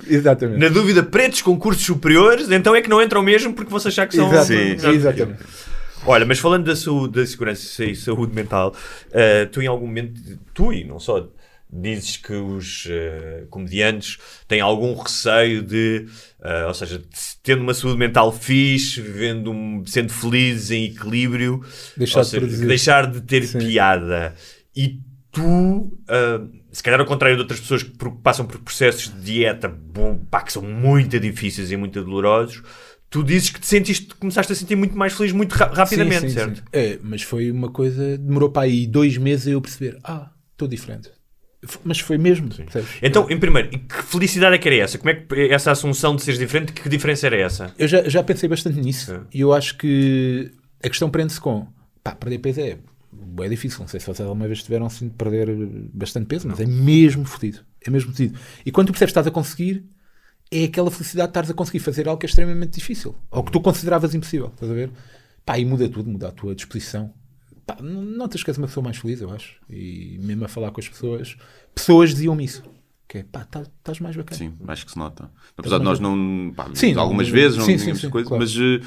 [0.08, 0.60] Exatamente.
[0.60, 4.06] Na dúvida, pretos com cursos superiores, então é que não entram mesmo porque vão achar
[4.08, 4.28] que são.
[4.32, 4.82] Exatamente.
[4.82, 4.96] Sim, sim.
[4.96, 5.40] Exatamente.
[6.08, 8.74] Olha, mas falando da, saúde, da segurança e saúde mental,
[9.12, 10.22] eh, tu em algum momento,
[10.54, 11.28] tu e não só,
[11.70, 14.18] dizes que os eh, comediantes
[14.48, 16.06] têm algum receio de,
[16.42, 17.06] eh, ou seja, de-
[17.44, 21.62] tendo uma saúde mental fixe, vivendo um- sendo felizes em equilíbrio,
[21.98, 23.60] Deixar de seja, deixar de ter Sim.
[23.60, 24.34] piada.
[24.74, 26.42] E tu, ah,
[26.72, 27.92] se calhar ao contrário de outras pessoas que
[28.24, 29.70] passam por processos de dieta
[30.32, 32.62] pá, que são muito difíceis e muito dolorosos,
[33.10, 36.28] tu dizes que te sentiste, começaste a sentir muito mais feliz muito ra- rapidamente, Sim,
[36.30, 36.58] sim, certo?
[36.58, 36.64] sim.
[36.74, 40.68] É, mas foi uma coisa, demorou para aí dois meses a eu perceber, ah, estou
[40.68, 41.10] diferente.
[41.84, 42.50] Mas foi mesmo?
[43.02, 44.98] Então, em primeiro, que felicidade é que era essa?
[44.98, 47.74] Como é que essa assunção de seres diferente, que diferença era essa?
[47.80, 49.22] Eu já, já pensei bastante nisso É.
[49.34, 50.52] e eu acho que
[50.84, 51.68] a questão prende-se com
[52.04, 52.78] pá, perder peso é,
[53.44, 53.80] é difícil.
[53.80, 55.48] Não sei se vocês alguma vez tiveram assim de perder
[55.94, 57.60] bastante peso, mas é mesmo fodido.
[57.86, 58.38] É mesmo fodido.
[58.66, 59.84] E quando tu percebes que estás a conseguir,
[60.52, 63.52] é aquela felicidade de estares a conseguir fazer algo que é extremamente difícil ou que
[63.52, 64.48] tu consideravas impossível.
[64.54, 64.92] Estás a ver?
[65.46, 67.14] Pá, e muda tudo, muda a tua disposição.
[67.66, 69.56] Pá, não notas que és uma pessoa mais feliz, eu acho.
[69.70, 71.36] E mesmo a falar com as pessoas,
[71.76, 72.64] pessoas diziam-me isso.
[73.08, 74.38] Que é, pá, tá- estás mais bacana.
[74.38, 75.32] Sim, acho que se nota.
[75.56, 76.52] Apesar de nós não.
[76.56, 78.44] Pá, Sim, algumas não- vezes não sim, sim, sim, coisa, claro.
[78.44, 78.82] mas no-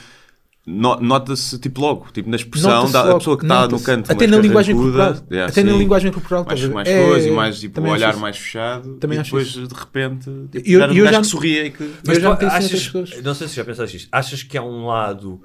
[0.71, 4.11] nota-se tipo logo, tipo na expressão da pessoa que está no canto.
[4.11, 5.17] Até na linguagem corporal.
[5.31, 5.79] yeah, Até na sim.
[5.79, 6.45] linguagem corporal.
[6.47, 7.07] mais, mais ver?
[7.07, 9.67] coisa e É, mais tipo, acho olhar mais fechado Também e acho depois isso.
[9.67, 12.59] de repente tipo, Eu- já eu já- que sorria e que Mas eu já pensei
[12.59, 15.41] achas, não sei se já pensaste isto, achas que há um lado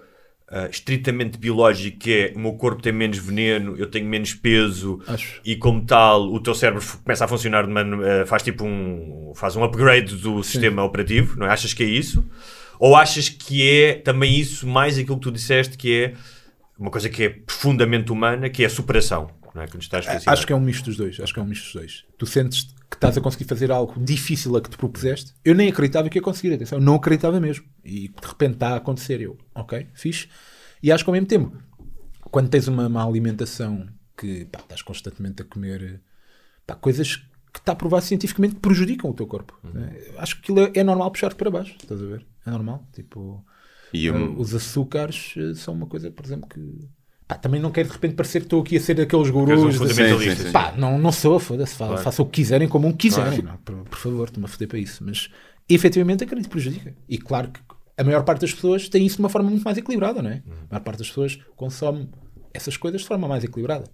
[0.48, 5.00] ah, estritamente biológico que é o meu corpo tem menos veneno, eu tenho menos peso
[5.08, 5.42] Acho.
[5.44, 9.32] e como tal o teu cérebro começa a funcionar de maneira, ah, faz tipo um
[9.36, 11.50] faz um upgrade do sistema operativo, não é?
[11.50, 12.24] Achas que é isso?
[12.80, 16.14] Ou achas que é também isso mais aquilo que tu disseste que é
[16.78, 19.68] uma coisa que é profundamente humana, que é a superação, não é?
[19.68, 20.34] Que nos estás a fascinar.
[20.34, 21.20] Acho que é um misto dos dois.
[21.20, 22.06] Acho que é um misto dos dois.
[22.18, 25.34] Tu sentes que estás a conseguir fazer algo difícil a que te propuseste.
[25.44, 26.54] Eu nem acreditava que ia conseguir.
[26.54, 27.66] Atenção, não acreditava mesmo.
[27.84, 29.22] E de repente está a acontecer.
[29.22, 30.28] Eu, ok, fixe.
[30.84, 31.58] E acho que ao mesmo tempo,
[32.30, 36.02] quando tens uma má alimentação que pá, estás constantemente a comer
[36.68, 37.22] pá, coisas
[37.56, 39.58] que está provado cientificamente que prejudicam o teu corpo.
[39.74, 39.96] né?
[40.18, 41.74] Acho que aquilo é, é normal puxar para baixo.
[41.82, 42.26] Estás a ver?
[42.46, 42.86] É normal.
[42.94, 43.44] Tipo.
[43.94, 46.60] E eu- Uh, os açúcares uh, são uma coisa, por exemplo, que
[47.26, 49.58] pá, também não quero de repente parecer que estou aqui a ser aqueles gurus.
[49.63, 50.52] um de- sim.
[50.52, 51.98] Pá, não, não sou, foda-se, Claro.
[52.00, 53.39] façam o que quiserem como um quiserem.
[53.41, 53.58] Claro.
[53.58, 55.02] não, por, por favor, estou-me a foder para isso.
[55.06, 55.30] Mas
[55.70, 56.94] efetivamente acredito que prejudica.
[57.08, 57.60] E claro que
[57.98, 60.44] a maior parte das pessoas tem isso de uma forma muito mais equilibrada, não é?
[60.46, 60.54] Uhum.
[60.70, 62.10] A maior parte das pessoas consome
[62.54, 63.86] essas coisas de forma mais equilibrada.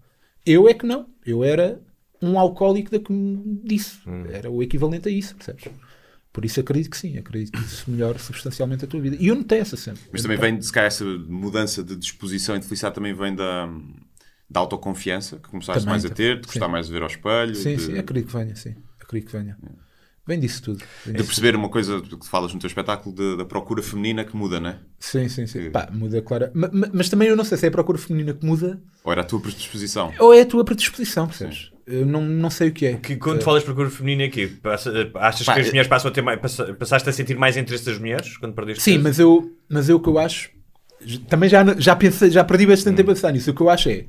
[0.45, 1.08] Eu é que não.
[1.24, 1.80] Eu era
[2.21, 3.97] um alcoólico da que me disse.
[4.07, 4.25] Uhum.
[4.31, 5.65] Era o equivalente a isso, percebes?
[6.34, 9.17] Por isso acredito que sim, acredito que isso melhore substancialmente a tua vida.
[9.19, 9.97] E eu notei essa cena.
[10.12, 13.67] Mas também vem, se calhar, essa mudança de disposição e de felicidade também vem da,
[14.49, 16.60] da autoconfiança que começaste Também, mais a ter, de sim.
[16.60, 18.75] gostar mais de ver ao espelho, Sim, de, sim, acredito que venha, sim.
[18.99, 19.57] Acredito que venha.
[20.25, 20.77] Vem disso tudo.
[21.03, 24.23] Vem de disso perceber uma coisa que falas no teu espetáculo de- da procura feminina
[24.23, 24.79] que muda, não é?
[24.99, 25.63] Sim, sim, sim.
[25.63, 26.49] Que- Pá, muda, claro.
[26.53, 29.12] Ma- ma- Mas, também eu não sei se é a procura feminina que muda Ou
[29.12, 30.13] era a tua predisposição?
[30.19, 31.70] ou é a tua predisposição, percebes?
[31.91, 32.93] Eu não, não sei o que é.
[32.95, 36.10] Que quando falas de procura feminina aqui, passa- achas Pá, que as eu- mulheres passam
[36.10, 39.19] a ter mais, passa- passaste a sentir mais interesse das mulheres quando perdeste Sim, mas
[39.19, 40.49] eu, mas eu o que eu acho.
[41.27, 43.51] Também já, já, pensei, já perdi bastante tempo a pensar nisso.
[43.51, 44.06] O que eu acho é.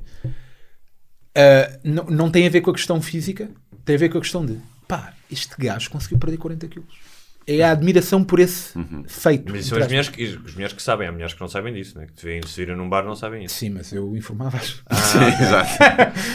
[1.35, 3.49] ah, não, não tem a ver com a questão física,
[3.83, 4.57] tem a ver com a questão de.
[4.87, 6.93] Pá, este gajo conseguiu perder 40 quilos.
[7.45, 8.73] É a admiração por esse
[9.07, 9.51] feito.
[9.51, 11.97] Mas são as mulheres, que, as mulheres que sabem, há mulheres que não sabem disso,
[11.97, 12.05] né?
[12.05, 13.55] que te veem se viram num bar não sabem isso.
[13.55, 14.81] Sim, mas eu informava-as.
[14.93, 15.69] Sim, exato.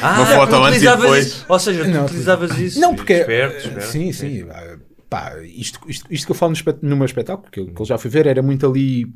[0.03, 1.27] Ah, Uma foto tu antes e depois.
[1.27, 1.47] isso.
[1.49, 2.81] Ou seja, tu Não, utilizavas isso.
[2.81, 3.13] Não, porque.
[3.15, 3.87] Esperto, eh, esperto.
[3.87, 4.47] Sim, sim.
[4.51, 7.73] ah, Pá, isto, isto, isto que eu falo no, espet no meu espetáculo, que eu,
[7.73, 9.07] que eu já fui ver, era muito ali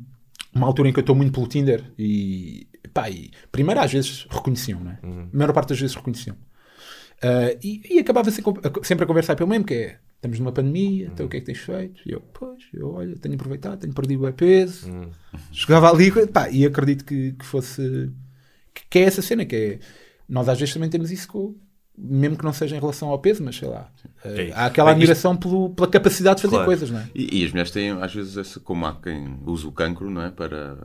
[0.55, 2.67] uma altura em que eu estou muito pelo Tinder e.
[2.93, 4.97] Pá, e primeiro às vezes reconheciam, não é?
[5.03, 5.29] Uhum.
[5.33, 6.35] A maior parte das vezes reconheciam.
[7.21, 9.97] Ah, e, e acabava sempre, a- sempre a conversar pelo mesmo, que é.
[10.23, 12.01] Estamos numa pandemia, então o que é que tens feito?
[12.07, 14.89] E eu, pois, eu olha, tenho aproveitado, tenho perdido o peso.
[14.89, 15.11] Uhum.
[15.51, 18.09] Chegava ali pá, e acredito que, que fosse.
[18.73, 19.79] Que, que é essa cena, que é.
[20.29, 21.53] Nós às vezes também temos isso com.
[21.95, 23.87] Mesmo que não seja em relação ao peso, mas sei lá.
[24.25, 26.65] eh, É há aquela Bem, isto- admiração pelo- pela capacidade de fazer Claro.
[26.65, 27.03] coisas, não é?
[27.13, 30.23] E, e as mulheres têm, às vezes, esse, como há quem usa o cancro, não
[30.23, 30.31] é?
[30.31, 30.75] Para,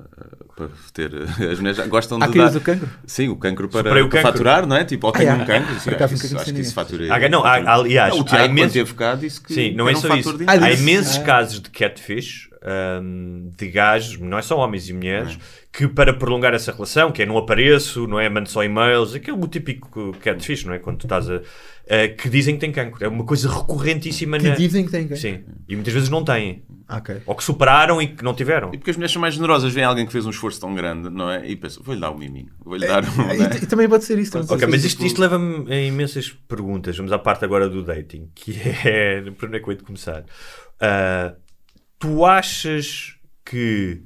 [0.54, 1.10] para ter.
[1.50, 2.32] As mulheres gostam Há de.
[2.32, 2.88] quem dar- usa o cancro.
[3.06, 4.20] Sim, o cancro para, para cancro.
[4.20, 4.84] faturar, não é?
[4.84, 5.74] Tipo, ou Ah, tem é, um cancro.
[5.76, 6.62] por Sim, acaso acho, isso, acho que ninguém.
[6.66, 7.14] isso fatura.
[7.14, 9.54] Há- não, há- aliás, o há Tiago, quando imenso- teve cá, disse que.
[9.54, 10.36] Sim, não é um só isso.
[10.46, 11.22] Ah, Há imensos Ah.
[11.22, 12.47] casos de catfish,
[13.02, 15.38] hum, de gajos, não é só homens e mulheres,
[15.72, 19.36] que para prolongar essa relação, que é não apareço, não é mando só e-mails, aquele
[19.38, 20.78] o típico catfish, não é?
[20.78, 21.36] Quando tu estás a.
[21.36, 23.04] a- que dizem que tem cancro.
[23.04, 24.54] É uma coisa recorrentíssima Que na.
[24.54, 25.16] dizem que têm cancro.
[25.16, 25.44] Sim.
[25.68, 26.62] E muitas vezes não têm.
[26.90, 27.20] Ah, ok.
[27.26, 28.70] Ou que superaram e que não tiveram.
[28.72, 31.10] E porque as mulheres são mais generosas, vem alguém que fez um esforço tão grande,
[31.10, 31.46] não é?
[31.46, 33.14] E pensam, vou-lhe dar um miminho, vou-lhe dar um.
[33.16, 33.36] não é?
[33.36, 34.32] E, e também pode ser isso.
[34.32, 34.86] pode Ok, ser mas isso.
[34.94, 36.96] isto, isto leva-me a imensas perguntas.
[36.96, 38.52] Vamos à parte agora do dating, que
[38.84, 39.20] é.
[39.32, 40.24] Por onde é que eu hei de começar?
[40.80, 41.34] Ah,
[41.98, 44.02] tu achas que.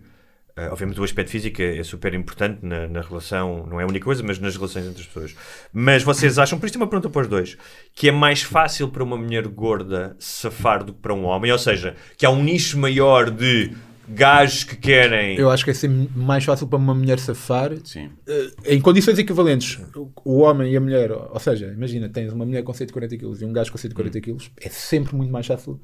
[0.56, 3.86] ah, obviamente, o aspecto físico é, é super importante na, na relação, não é a
[3.86, 5.34] única coisa, mas nas relações entre as pessoas.
[5.72, 7.56] Mas vocês acham, por isso é uma pergunta para os dois,
[7.94, 11.52] que é mais fácil para uma mulher gorda safar do que para um homem?
[11.52, 13.72] Ou seja, que há um nicho maior de
[14.08, 15.36] gajos que querem.
[15.38, 18.10] Eu acho que é sempre mais fácil para uma mulher safar Sim.
[18.26, 19.78] eh, em condições equivalentes.
[19.94, 23.40] O, o homem e a mulher, ou seja, imagina, tens uma mulher com 140 kg
[23.40, 25.80] e um gajo com 140 kg, é sempre muito mais fácil.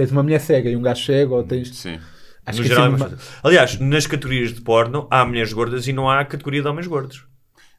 [0.00, 1.76] Tens uma mulher cega e um gajo cego, ou tens.
[1.76, 1.98] Sim.
[2.46, 3.34] Acho no que é geral, é sempre mais ma- fácil.
[3.42, 7.24] Aliás, nas categorias de porno há mulheres gordas e não há categoria de homens gordos.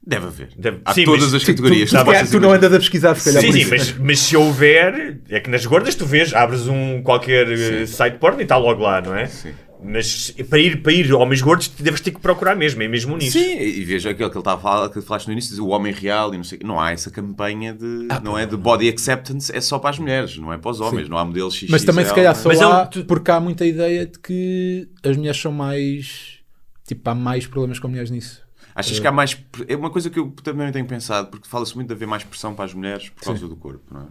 [0.05, 0.49] Deve haver.
[0.55, 1.89] Deve- Há sim, todas as Sim, tu, categorias.
[1.89, 3.97] tu, que tu, possas tu não andas a pesquisar, se calhar Sim, por sim, mas,
[3.97, 8.39] mas se houver, é que nas gordas tu vês, abres um qualquer eh, site porno
[8.39, 9.25] e está logo lá, não é?
[9.25, 9.53] Sim.
[9.83, 13.39] Mas para ir, para ir homens gordos, deves ter que procurar mesmo, é mesmo nisso.
[13.39, 15.91] Sim, e veja aquilo que ele estava a falar, que falaste no início, o homem
[15.91, 16.59] real e não sei.
[16.63, 18.07] Não há essa campanha de.
[18.09, 20.79] Ah, não é de body acceptance, é só para as mulheres, não é para os
[20.79, 21.09] homens.
[21.09, 21.71] Não há modelos XXL.
[21.71, 24.19] Mas também, se calhar, só Mas é um- há, tu- porque há muita ideia de
[24.19, 26.39] que as mulheres são mais.
[26.87, 28.41] Tipo, há mais problemas com mulheres nisso.
[28.75, 29.37] Achas que há mais.
[29.67, 32.53] É uma coisa que eu também tenho pensado, porque fala-se muito de haver mais pressão
[32.53, 34.05] para as mulheres por causa do corpo, não é?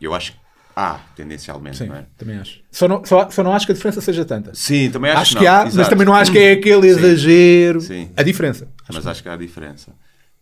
[0.00, 0.38] E eu acho que
[0.78, 2.06] há, tendencialmente, Sim, não é?
[2.16, 2.60] também acho.
[2.70, 4.54] Só não, só, só não acho que a diferença seja tanta.
[4.54, 5.52] Sim, também acho, Acho que, que não.
[5.52, 5.90] há, mas Exato.
[5.90, 6.98] também não acho que é aquele Sim.
[6.98, 7.80] exagero.
[7.80, 8.10] Sim.
[8.16, 8.68] A diferença.
[8.92, 9.92] Mas acho que há diferença.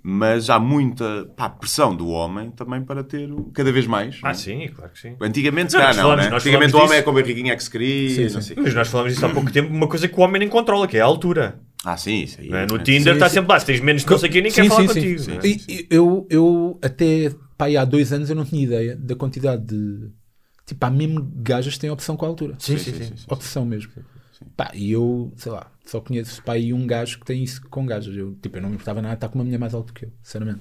[0.09, 4.21] Mas há muita pá, pressão do homem também para ter o- cada vez mais.
[4.23, 4.35] não Ah, é?
[4.35, 5.17] sim, claro que sim.
[5.21, 6.37] Antigamente, Não, nós não, falamos- né?
[6.37, 7.05] Antigamente o homem é disso.
[7.05, 8.55] com a barriguinha que se queria, Sim, sim.
[8.57, 10.97] Mas nós falamos disso há pouco tempo, uma coisa que o homem nem controla, que
[10.97, 11.59] é a altura.
[11.85, 12.53] Ah, sim, isso aí.
[12.53, 12.63] é?
[12.63, 12.79] é No.
[12.79, 14.87] Tinder está sempre lá, se tens menos de não sei quem, nem Sim, quer falar
[14.87, 15.19] contigo.
[15.19, 15.39] Sim.
[15.43, 15.87] é?
[15.91, 20.09] Eu, eu até pá, há dois anos eu não tinha ideia da quantidade de.
[20.67, 22.55] Tipo, há mesmo gajas que têm opção com a altura.
[22.59, 23.13] Sim, sim, sim.
[23.29, 23.93] Opção mesmo.
[24.57, 27.87] Pá, e eu, sei lá, só conheço pá, aí um gajo que tem isso com
[27.87, 28.15] gajas.
[28.15, 30.05] Eu, tipo, eu não me importava nada de estar com uma mulher mais alta que
[30.07, 30.61] eu, sinceramente.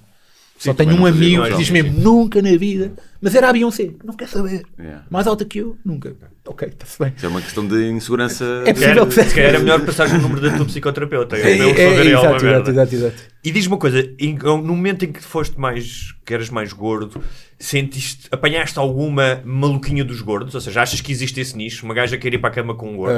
[0.58, 2.94] Só Sim, tenho um amigo que diz mesmo, nunca na vida.
[3.20, 4.64] Mas era a Beyoncé, não quer saber.
[4.80, 5.06] Yeah.
[5.10, 6.16] Mais alta que eu, nunca.
[6.48, 7.14] Ok, está-se bem.
[7.18, 8.64] Isso é uma questão de insegurança.
[8.66, 9.42] É possível que seja.
[9.42, 11.36] era melhor passar o número da tua psicoterapeuta.
[11.36, 13.24] É, é, alguma exato, exato, exato, exato.
[13.44, 17.22] E diz-me uma coisa, em- no momento em que foste mais, que eras mais gordo,
[17.66, 20.54] sentiste, apanhaste alguma maluquinha dos gordos?
[20.56, 21.86] Ou seja, achas que existe esse nicho?
[21.86, 23.16] Uma gaja quer ir para a cama com um gordo?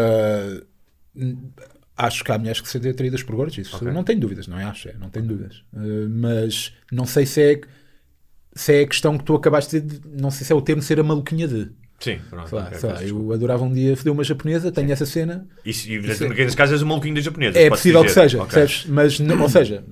[1.16, 1.38] N-
[1.96, 3.92] acho que há mulheres que se sentem atraídas por gordos, isso Ok.
[3.92, 4.64] não tenho dúvidas, não é?
[4.64, 5.64] Acho, é, não tenho dúvidas.
[5.76, 5.80] Ah,
[6.10, 7.62] mas não sei se é,
[8.54, 10.82] se é a questão que tu acabaste de dizer, não sei se é o termo
[10.82, 11.72] ser a maluquinha de.
[12.00, 12.48] Sim, pronto.
[12.50, 15.06] Sei lá, ok, sei lá, peço eu adorava um dia foder uma japonesa, tenho essa
[15.08, 15.48] cena.
[15.66, 17.58] Isso, e Isso é- nesse caso és o maluquinho da japonesa.
[17.58, 18.22] É possível que dizer.
[18.22, 18.54] seja, Ok.
[18.54, 18.86] percebes?
[18.88, 19.84] Mas, não- ou seja,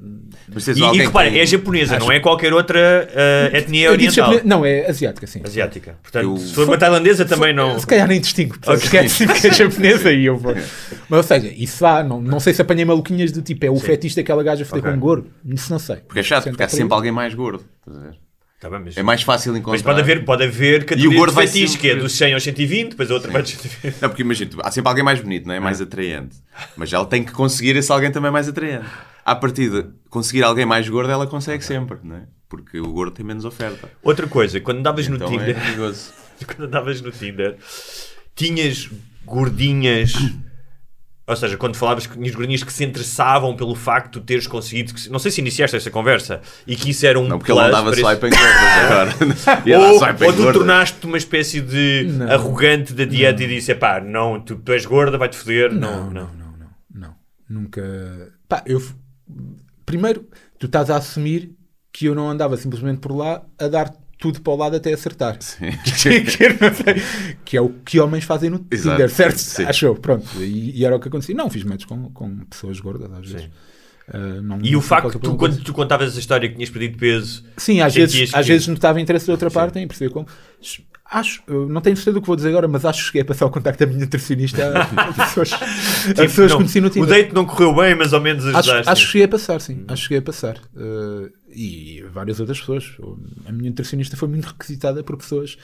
[0.64, 3.10] Tens E, e que repara, tem- é japonesa, não é qualquer outra
[3.52, 4.14] uh, etnia oriental.
[4.26, 5.42] japonesa- não, é asiática, sim.
[5.44, 5.96] Asiática.
[6.02, 7.78] Portanto, Eu- se for uma tailandesa também não.
[7.80, 8.76] Se calhar nem distingo, Ok.
[8.76, 10.54] esquece que é japonesa e eu vou.
[11.10, 13.76] Mas ou seja, isso há, não, não sei se apanhei maluquinhas do tipo, é o
[13.76, 13.82] Sim.
[13.86, 14.92] fetiche daquela gaja foder Ok.
[14.92, 15.28] com um gordo.
[15.46, 15.98] Isso não sei.
[15.98, 17.64] Porque é chato, porque há sempre alguém mais gordo.
[17.86, 18.25] estás a ver?
[18.60, 19.72] Tá bem, mas, É mais fácil encontrar.
[19.74, 22.34] mas pode haver, pode haver categorias gordo de vai fetiche, sempre- que é dos 100
[22.34, 24.02] aos 120, depois a outra vai dos 120.
[24.02, 25.60] Não, porque imagina, há sempre alguém mais bonito, não é?
[25.60, 26.38] Mais atraente.
[26.78, 28.86] Mas ela tem que conseguir esse alguém também mais atraente.
[29.26, 32.22] À partida, conseguir alguém mais gordo, ela consegue sempre, não é?
[32.48, 33.90] Porque o gordo tem menos oferta.
[34.02, 36.14] Outra coisa, quando andavas no Então é Tinder, perigoso.
[36.48, 37.58] quando andavas no Tinder,
[38.36, 38.90] tinhas
[39.26, 40.14] gordinhas.
[41.28, 44.94] Ou seja, quando falavas que tinhas gordinhas que se interessavam pelo facto de teres conseguido.
[44.94, 47.60] que- não sei se iniciaste esta conversa e que isso era um Não, porque ele
[47.62, 49.62] não plus dava para esse- swipe em gordas agora.
[49.66, 49.86] Ia dar
[50.22, 52.32] Ou, ou tu tornaste-te uma espécie de Não.
[52.32, 55.74] arrogante da dieta e disse: pá, não, tu, tu és gorda, vai-te foder.
[55.74, 57.16] Não, Não, não, não, não, não.
[57.50, 57.82] Nunca.
[58.48, 58.80] Pá, eu.
[59.86, 60.28] Primeiro,
[60.60, 61.52] tu estás a assumir
[61.92, 65.38] que eu não andava simplesmente por lá a dar tudo para o lado até acertar.
[65.42, 65.72] Sim.
[65.84, 66.24] que,
[67.46, 69.38] que é o que homens fazem no Exato, Tinder, certo?
[69.38, 69.64] sim.
[69.64, 70.26] Achou, pronto.
[70.42, 71.36] E, e era o que acontecia.
[71.36, 73.42] Não, fiz matches com, com pessoas gordas às vezes.
[73.44, 73.52] Sim.
[74.08, 76.70] Ah, não- E não o facto que tu, quando tu contavas a história que tinhas
[76.70, 80.12] perdido peso, Sim, às vezes, que- às vezes notava interesse da outra parte em perceber
[80.12, 80.28] como.
[81.08, 83.46] Acho, não tenho certeza do que vou dizer agora, mas acho que cheguei a passar
[83.46, 85.58] o contacto da minha nutricionista a pessoas, a
[86.08, 87.10] Tipo, pessoas que não, conheci no o Tinder.
[87.10, 88.90] date não correu bem, mas ao menos Acho, ajudaste.
[88.92, 89.84] acho que cheguei a passar, sim.
[89.88, 90.58] Acho que cheguei a passar.
[90.76, 92.98] Uh, e várias outras pessoas.
[93.46, 95.58] A minha nutricionista foi muito requisitada por pessoas.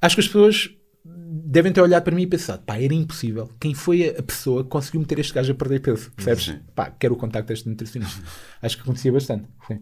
[0.00, 0.70] Acho que as pessoas
[1.04, 3.50] devem ter olhado para mim e pensado: pá, era impossível.
[3.60, 6.10] Quem foi a pessoa que conseguiu meter este gajo a perder peso?
[6.12, 6.44] Percebes?
[6.44, 6.60] Sim.
[6.74, 8.22] Pá, quero o contacto deste nutricionista.
[8.62, 9.46] Acho que acontecia bastante.
[9.66, 9.80] Sim.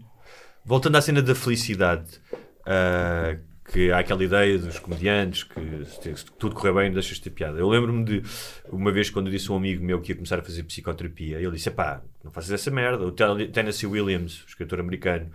[0.64, 2.20] Voltando à cena da felicidade,
[2.66, 3.36] ah,
[3.72, 7.58] que há aquela ideia dos comediantes que se, tudo correr bem, deixas de ter piada.
[7.58, 8.22] Eu lembro-me de
[8.70, 11.50] uma vez quando disse a um amigo meu que ia começar a fazer psicoterapia, ele
[11.52, 13.04] disse: pá, não faças essa merda.
[13.04, 15.30] O Ten- Tennessee Williams, escritor americano,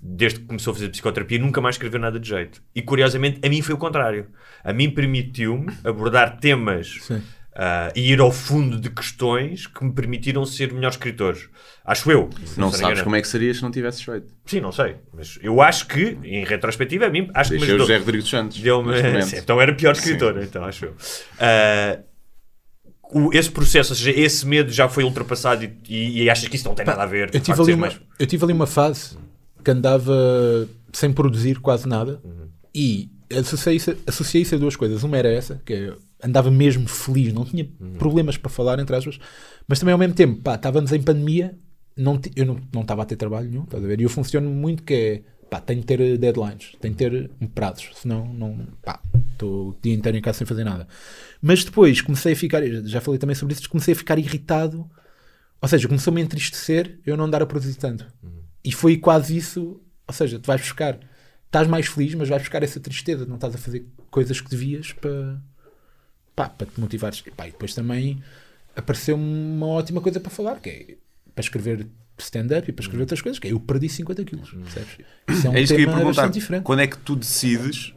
[0.00, 2.62] desde que começou a fazer psicoterapia, nunca mais escreveu nada de jeito.
[2.74, 4.28] E curiosamente, a mim foi o contrário.
[4.62, 6.98] A mim permitiu-me abordar temas.
[7.02, 7.22] Sim.
[7.54, 11.36] Ah, e ir ao fundo de questões que me permitiram ser melhor escritor.
[11.84, 12.30] Acho eu.
[12.56, 14.32] Não sabes como é que seria se não tivesses feito.
[14.46, 14.96] Sim, não sei.
[15.12, 17.78] Mas eu acho que, em retrospectiva, a mim, acho que me Deixei o.
[17.80, 18.56] José Rodrigues Santos.
[19.26, 20.94] Sim, então era pior escritor, então acho eu.
[21.40, 21.98] Ah,
[23.12, 26.56] o- esse processo, ou seja, esse medo já foi ultrapassado e, e, e achas que
[26.56, 28.66] isso não tem nada a ver Eu tive, ali uma, mais- eu tive ali uma
[28.66, 29.18] fase
[29.64, 30.14] que andava
[30.92, 32.22] sem produzir quase nada
[32.74, 35.02] e associei isso, associei isso a duas coisas.
[35.02, 37.68] Uma era essa, que andava mesmo feliz, não tinha
[37.98, 39.18] problemas para falar, entre aspas,
[39.66, 41.54] mas também ao mesmo tempo, pá, estávamos em pandemia,
[41.96, 44.00] não ti- eu não estava a ter trabalho nenhum, estás a ver?
[44.00, 47.30] E eu funciono muito que é, pá, tenho que ter eh, deadlines, tenho que ter
[47.40, 49.00] um prazos, senão, não, pá,
[49.32, 50.86] estou o dia inteiro em casa sem fazer nada.
[51.40, 54.88] Mas depois comecei a ficar, já falei também sobre isso, comecei a ficar irritado
[55.60, 58.04] ou seja, começou-me a entristecer eu não dar a produzir tanto.
[58.64, 59.80] E foi quase isso.
[60.08, 60.98] Ou seja, tu vais buscar,
[61.52, 64.92] estás mais feliz, mas vais buscar essa tristeza, não estás a fazer coisas que devias
[64.92, 65.38] para,
[66.34, 67.22] pá, para te motivares.
[67.26, 68.22] E, pá, e depois também
[68.74, 70.96] apareceu-me uma ótima coisa para falar, que é
[71.34, 71.86] para escrever
[72.18, 74.98] stand-up e para escrever outras coisas, que é eu perdi 50 quilos, percebes?
[75.28, 76.22] Isso é um É isso que eu ia tema perguntar.
[76.22, 76.64] bastante diferente.
[76.64, 77.92] Quando é que tu decides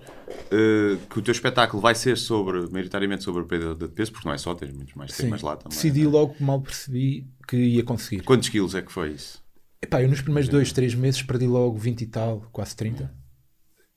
[0.51, 4.27] eh, que o teu espetáculo vai ser sobre, maioritariamente sobre a perda de peso, porque
[4.27, 5.75] não é só, tens muitos mais temas lá também.
[5.75, 6.13] decidi não é?
[6.13, 8.23] logo, mal percebi que ia conseguir.
[8.23, 9.41] Quantos quilos é que foi isso?
[9.81, 13.13] Epá, eu nos primeiros dois, três meses perdi logo 20 e tal, quase 30.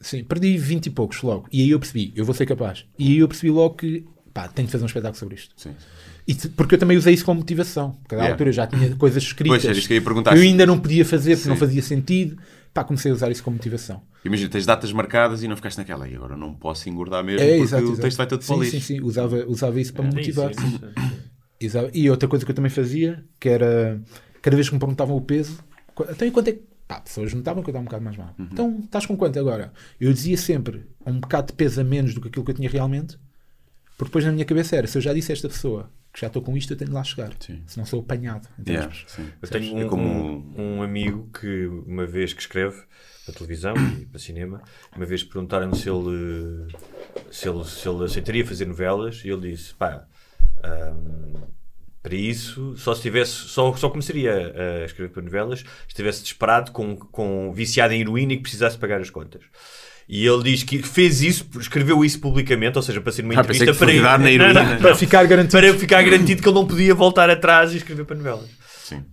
[0.00, 1.48] Sim, perdi 20 e poucos logo.
[1.52, 2.84] E aí eu percebi, eu vou ser capaz.
[2.98, 5.52] E aí eu percebi logo que, pá, tenho de fazer um espetáculo sobre isto.
[5.56, 5.74] Sim.
[6.26, 7.92] E te- porque eu também usei isso como motivação.
[8.02, 8.34] Porque à Yeah.
[8.34, 10.36] altura eu já tinha coisas escritas Pois, isto que eu ia perguntar.
[10.36, 11.48] eu ainda não podia fazer porque Sim.
[11.48, 12.38] não fazia sentido.
[12.72, 14.02] Pá, comecei a usar isso como motivação.
[14.24, 16.06] Imagina, tens datas marcadas e não ficaste naquela.
[16.08, 18.00] E agora não posso engordar mesmo É, porque exato, o exato.
[18.02, 20.50] texto vai todo sim, sim, sim, usava, usava isso para me É, motivar.
[20.52, 20.66] isso, sim.
[20.68, 21.28] isso, isso.
[21.60, 21.90] Exato.
[21.92, 24.00] E outra coisa que eu também fazia, que era
[24.42, 25.58] cada vez que me perguntavam o peso,
[26.08, 26.67] então e quanto é que.
[26.88, 28.34] Pá, pessoas notavam que eu estava um bocado mais mal.
[28.38, 28.48] Uhum.
[28.50, 29.72] Então estás com quanto agora?
[30.00, 32.70] Eu dizia sempre um bocado de peso a menos do que aquilo que eu tinha
[32.70, 33.18] realmente,
[33.98, 36.28] porque depois na minha cabeça era: se eu já disse a esta pessoa que já
[36.28, 37.30] estou com isto, eu tenho de lá chegar.
[37.38, 37.62] Sim.
[37.66, 38.48] Se não sou apanhado.
[38.66, 38.90] Yeah.
[39.42, 42.82] Eu tenho É um, como um, um amigo que, uma vez que escreve
[43.26, 44.62] para televisão e para cinema,
[44.96, 46.72] uma vez perguntaram se ele,
[47.30, 50.06] se ele, se ele aceitaria fazer novelas e ele disse: pá,
[50.64, 51.34] hum,
[52.02, 56.70] para isso, só se tivesse, só, só começaria a escrever para novelas se estivesse desesperado,
[56.72, 59.42] com, com viciado em heroína e que precisasse pagar as contas.
[60.08, 63.40] E ele diz que fez isso, escreveu isso publicamente, ou seja, para ser numa Ah,
[63.40, 64.62] entrevista para, dar na Não, heroína.
[64.64, 64.96] não, Para não.
[64.96, 65.60] ficar garantido.
[65.60, 68.48] para ficar garantido que ele não podia voltar atrás e escrever para novelas.
[68.84, 69.04] Sim,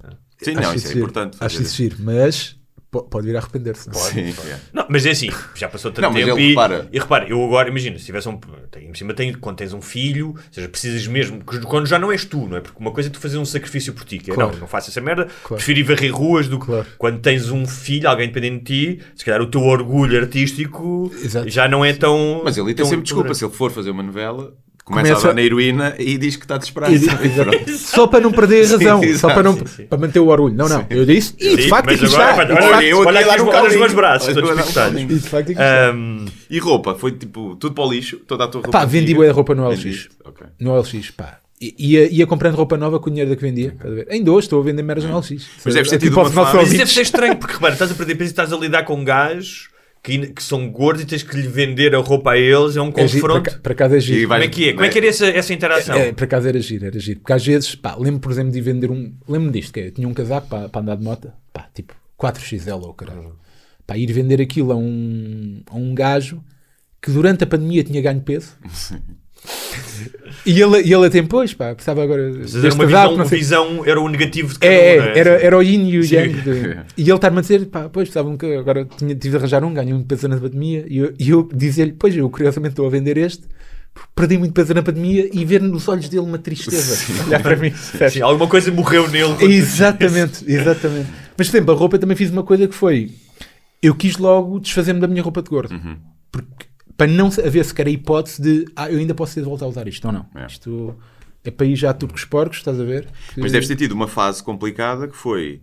[0.42, 1.00] Sim não, isso é giro.
[1.00, 1.38] importante.
[1.42, 2.56] Acho isso giro, mas
[3.04, 3.90] Pode vir a arrepender-se.
[3.90, 4.50] Pode, Sim, pode.
[4.50, 4.60] É.
[4.74, 6.88] Não, mas é assim, já passou tanto não, tempo e, repara...
[6.92, 8.40] e repara, eu agora, imagina, se tivesse um.
[8.78, 11.44] Em cima tem, quando tens um filho, ou seja, precisas mesmo.
[11.44, 12.62] Quando já não és tu, não é?
[12.62, 14.54] Porque uma coisa é tu fazer um sacrifício por ti, que é claro.
[14.54, 15.56] não, não faço essa merda, claro.
[15.56, 16.86] prefiro ir varrer ruas do que claro.
[16.98, 21.50] quando tens um filho, alguém dependente de ti, se calhar o teu orgulho artístico Exato.
[21.50, 22.42] já não é tão.
[22.44, 24.54] Mas ele tem sempre desculpa, se ele for fazer uma novela,
[24.86, 26.94] Começa, Começa a dar na heroína e diz que está desesperado.
[27.76, 29.86] só para não perder a razão, sim, só para, não, sim, sim.
[29.88, 30.54] para manter o orgulho.
[30.54, 32.36] Não, não, eu disse e de facto aqui está.
[32.36, 35.02] Olha, olha, eu aqui olha, olha, olha os meus braços, todos pintados.
[35.02, 35.60] E de facto aqui
[35.96, 38.78] um, E roupa, foi tipo tudo para o lixo, toda a tua roupa.
[38.78, 40.08] Pá, vendi a roupa no LX.
[40.24, 40.48] Okay.
[40.60, 41.40] No LX, pá.
[41.60, 43.76] Ia, ia comprando roupa nova com o dinheiro da que vendia.
[43.80, 44.06] Okay.
[44.12, 45.48] Ainda hoje estou a vender merdas no LX.
[45.66, 46.58] Mas deve uma fase.
[46.58, 49.04] Mas deve ser estranho, porque repara, estás a perder peso e estás a lidar com
[49.04, 49.74] gajos
[50.06, 52.92] que, que, são gordos e tens que lhe vender a roupa a eles, é um
[52.92, 53.50] confronto.
[53.50, 54.28] É para, casa é giro.
[54.30, 54.74] Como é que é?
[54.74, 55.96] Como é que era essa, essa interação?
[55.96, 57.22] É, é, para casa era giro, era giro.
[57.22, 59.16] Porque às vezes, pá, lembro por exemplo de vender um.
[59.28, 62.84] Lembro-me disto, que é, tinha um casaco para, para andar de moto, pá, tipo 4XL
[62.84, 63.36] ou caralho.
[63.88, 66.44] Pá, ir vender aquilo a um, a um gajo
[67.02, 68.56] que durante a pandemia tinha ganho peso.
[70.46, 72.22] E ele, e ele até depois, pá, precisava agora.
[72.22, 75.20] Era uma visão, uma visão, era o negativo de cada é, um, é?
[75.20, 76.34] Era, era o yin e o yang.
[76.42, 79.64] De, e ele estava-me a dizer, pá, pois, precisavam que agora tinha, tive de arranjar
[79.64, 80.86] um, ganho muito peso na pandemia.
[80.88, 83.44] E eu, e eu dizia-lhe, pois, eu curiosamente estou a vender este,
[84.14, 86.96] perdi muito peso na pandemia e ver nos olhos dele uma tristeza.
[86.96, 87.14] Sim.
[87.28, 87.72] Olhar para mim.
[87.72, 89.46] Sim, alguma coisa morreu nele.
[89.46, 91.10] Exatamente, exatamente.
[91.38, 93.12] Mas, por exemplo, a roupa também fiz uma coisa que foi.
[93.82, 95.74] Eu quis logo desfazer-me da minha roupa de gordo.
[95.74, 95.98] Uhum.
[96.32, 96.66] Porque
[96.98, 99.70] para não haver sequer a hipótese de ah, eu ainda posso ter de voltar a
[99.70, 100.26] usar isto ou não.
[100.36, 100.46] É.
[100.46, 100.96] Isto
[101.44, 103.08] é para ir já turcos porcos, estás a ver?
[103.34, 103.42] Que...
[103.42, 105.62] Mas deves ter tido uma fase complicada que foi.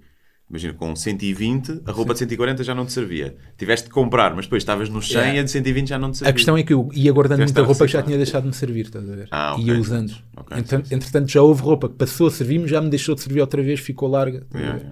[0.48, 2.26] Imagina, com 120, a roupa Sim.
[2.26, 3.34] de 140 já não te servia.
[3.56, 5.34] Tiveste de comprar, mas depois estavas no 100 yeah.
[5.36, 6.30] e a de 120 já não te servia.
[6.30, 8.54] A questão é que eu ia guardando muita roupa que já tinha deixado de me
[8.54, 9.28] servir, estás a ver?
[9.30, 9.64] Ah, okay.
[9.64, 10.12] Ia usando.
[10.36, 13.22] Okay, entretanto, sim, entretanto, já houve roupa que passou a servir-me, já me deixou de
[13.22, 14.46] servir outra vez, ficou larga.
[14.54, 14.82] Yeah,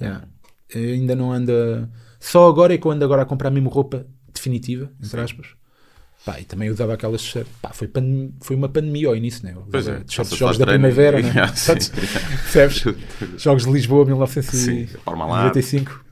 [0.00, 0.28] yeah.
[0.70, 1.90] Okay, ainda não anda.
[2.20, 5.48] Só agora é que eu ando agora a comprar mesmo roupa definitiva, entre aspas.
[6.24, 7.34] Pá, e também usava aquelas.
[7.60, 8.32] Pá, foi, pandem...
[8.40, 9.56] foi uma pandemia ao início, né?
[9.70, 11.32] Pois é, jogos, jogos da primavera, né?
[12.52, 12.84] Percebes?
[13.38, 16.04] jogos de Lisboa, 1995.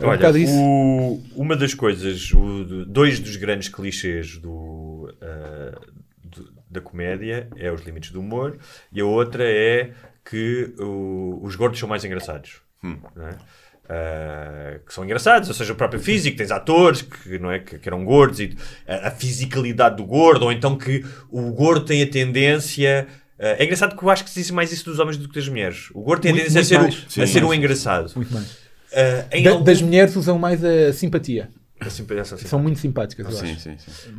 [0.00, 5.80] É Olha, o, uma das coisas, o, dois dos grandes clichês do, uh,
[6.24, 8.58] do, da comédia é os limites do humor
[8.92, 9.92] e a outra é
[10.24, 12.62] que o, os gordos são mais engraçados.
[12.82, 12.96] Hum.
[13.14, 13.38] Não é?
[13.84, 17.78] Uh, que são engraçados, ou seja, o próprio físico, tens atores que, não é, que,
[17.78, 18.56] que eram gordos e
[18.86, 23.06] a, a, fisicalidade do gordo, ou então que o gordo tem a tendência.
[23.38, 25.34] Uh, é engraçado que eu acho que se diz mais isso dos homens do que
[25.34, 25.90] das mulheres.
[25.92, 27.16] O gordo tem a tendência a ser, mais.
[27.16, 28.12] o, a ser um engraçado.
[28.14, 28.46] Muito mais.
[28.50, 29.64] Uh, da, algum...
[29.64, 31.50] Das mulheres usam mais a simpatia.
[31.80, 33.60] A simpatia São muito simpáticas, eu sim, acho.
[33.60, 34.10] Sim, sim.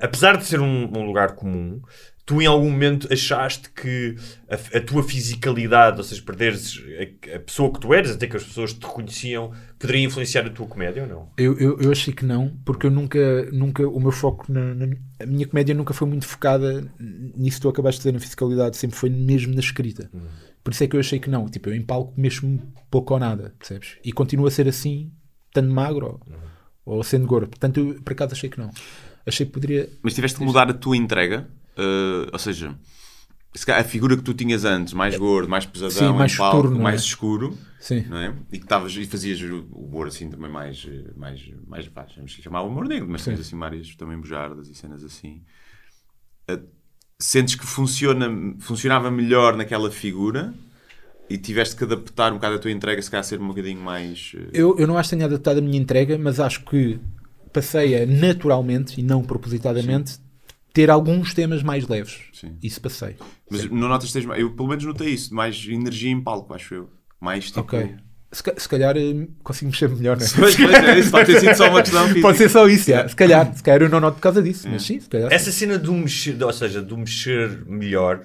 [0.00, 1.82] apesar de ser um, um lugar comum,
[2.26, 4.16] tu em algum momento achaste que
[4.48, 8.36] a, a tua fisicalidade, ou seja, perderes a, a, pessoa que tu eres, até que
[8.36, 11.28] as pessoas te reconheciam, poderia influenciar a tua comédia ou não?
[11.36, 14.86] Eu, eu, eu achei que não, porque eu nunca, nunca o meu foco, na, na,
[15.20, 18.76] a minha comédia nunca foi muito focada nisso que tu acabaste de dizer, na fisicalidade,
[18.76, 20.08] sempre foi mesmo na escrita.
[20.14, 20.22] Hum.
[20.62, 22.58] Por isso é que eu achei que não, tipo, eu em palco mexo
[22.90, 23.98] pouco ou nada, percebes?
[24.02, 25.12] E continuo a ser assim,
[25.52, 26.40] tanto magro ou, hum.
[26.86, 27.50] ou sendo gordo.
[27.50, 28.70] Portanto, eu por acaso achei que não.
[29.26, 29.90] Achei que poderia.
[30.02, 31.48] Mas tiveste de mudar a tua entrega?
[31.76, 32.76] Uh, ou seja,
[33.68, 37.02] a figura que tu tinhas antes, mais gordo, mais pesadão, Sim, mais, palco, turno, mais
[37.02, 37.04] é?
[37.04, 38.04] escuro, Sim.
[38.08, 38.34] Não é?
[38.52, 41.90] e que tavas, e fazias o humor assim também mais, mais, mais
[42.30, 45.42] chamar o humor negro, mas tens assim várias também bujardas e cenas assim.
[46.50, 46.62] Uh,
[47.18, 48.26] sentes que funciona,
[48.58, 50.52] funcionava melhor naquela figura
[51.28, 54.32] e tiveste que adaptar um bocado a tua entrega, se calhar ser um bocadinho mais.
[54.34, 54.48] Uh...
[54.52, 56.98] Eu, eu não acho que tenha adaptado a minha entrega, mas acho que
[57.52, 60.23] passei a naturalmente e não propositadamente Sim
[60.74, 62.18] ter alguns temas mais leves.
[62.32, 62.58] Sim.
[62.60, 63.16] Isso passei.
[63.48, 63.68] Mas Sim.
[63.70, 66.90] não notas tens Eu pelo menos notei isso, mais energia em palco, acho eu.
[67.20, 67.60] Mais tipo.
[67.60, 67.94] Ok.
[68.32, 70.28] Se, se calhar eh, consigo mexer melhor, não é?
[70.34, 72.22] Pois, pois é, isso pode ter sido só uma questão física.
[72.22, 73.08] Pode ser só isso, yeah.
[73.08, 73.54] se calhar.
[73.54, 74.72] Se calhar eu não noto por causa disso, é.
[74.72, 75.32] mas sim, se calhar.
[75.32, 78.20] Essa cena do mexer, ou seja, do mexer melhor,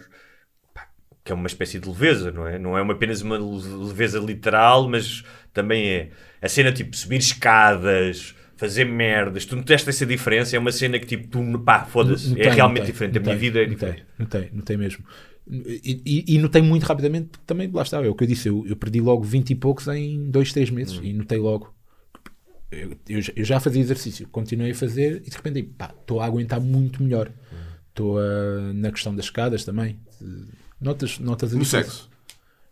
[1.23, 2.57] que é uma espécie de leveza, não é?
[2.57, 5.23] Não é apenas uma leveza literal, mas
[5.53, 6.09] também é.
[6.41, 10.53] A cena tipo subir escadas, fazer merdas, tu notaste essa diferença?
[10.53, 13.18] É uma cena que tipo, tu, pá, foda-se, é realmente diferente.
[13.18, 14.03] a minha vida é diferente.
[14.18, 15.05] Não tem, não tem mesmo.
[15.49, 18.49] E, e, e, notei muito rapidamente, porque também lá estava, é o que eu disse,
[18.49, 21.03] eu, eu perdi logo 20 e poucos em 2, 3 meses hum.
[21.03, 21.74] e notei logo.
[22.70, 26.26] Eu, eu, eu, já fazia exercício, continuei a fazer e de repente, pá, estou a
[26.26, 27.32] aguentar muito melhor.
[27.88, 28.74] Estou hum.
[28.74, 29.97] na questão das escadas também.
[30.82, 32.09] Notas, notas a No sexo?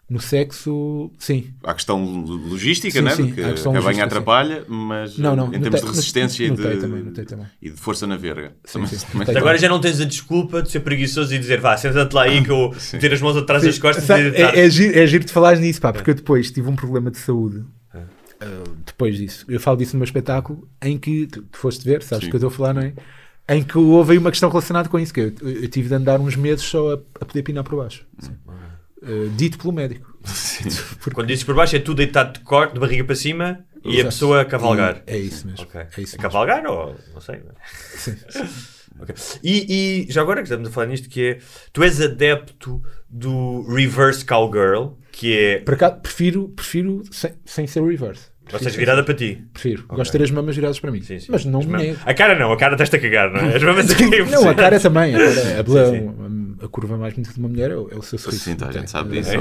[0.09, 1.53] No sexo, sim.
[1.61, 3.11] Há a questão logística, sim, né?
[3.13, 6.55] Sim, que a, a banha atrapalha, mas não, não, em termos de resistência e, de,
[6.77, 7.45] também, também.
[7.61, 8.55] e de força na verga.
[8.63, 11.75] Sim, também, também Agora já não tens a desculpa de ser preguiçoso e dizer vá,
[11.75, 14.09] senta-te lá aí que eu ter as mãos atrás das costas.
[14.09, 16.75] É, é, é, giro, é giro de falares nisso, pá, porque eu depois tive um
[16.75, 17.65] problema de saúde.
[17.93, 19.45] uh, depois disso.
[19.49, 22.35] Eu falo disso no meu espetáculo em que tu, tu foste ver, sabes o que
[22.35, 22.93] eu estou a falar, não é?
[23.49, 26.17] Em que houve aí uma questão relacionada com isso, que eu, eu tive de andar
[26.21, 28.05] uns meses só a, a poder pinar por baixo.
[29.01, 30.17] Uh, dito pelo médico.
[30.99, 31.11] Porque...
[31.11, 34.01] Quando dizes por baixo é tu deitado de corte, de barriga para cima e Exato.
[34.01, 35.03] a pessoa a cavalgar.
[35.07, 35.65] E é isso mesmo.
[35.65, 35.81] Okay.
[35.97, 37.41] É isso a cavalgar ou não sei.
[37.95, 38.15] Sim.
[38.99, 39.15] okay.
[39.43, 41.37] e, e, já agora que estamos a falar nisto, que é
[41.71, 45.59] tu és adepto do reverse cowgirl, que é.
[45.59, 48.25] Para cá, prefiro, prefiro sem, sem ser reverse.
[48.51, 49.43] Ou seja, virada para ti.
[49.51, 49.83] Prefiro.
[49.83, 49.97] Okay.
[49.97, 51.01] Gosto de ter as mamas viradas para mim.
[51.01, 51.27] Sim, sim.
[51.29, 51.99] Mas não me nego.
[52.05, 53.55] A cara não, a cara testa a cagar, não é?
[53.55, 53.87] As mamas
[54.31, 55.15] Não, a cara também.
[55.15, 55.63] A, a, a,
[56.61, 58.43] a, curva mais bonita de uma mulher é o, é o seu sorriso.
[58.43, 59.31] Sim, então, a gente sabe disso.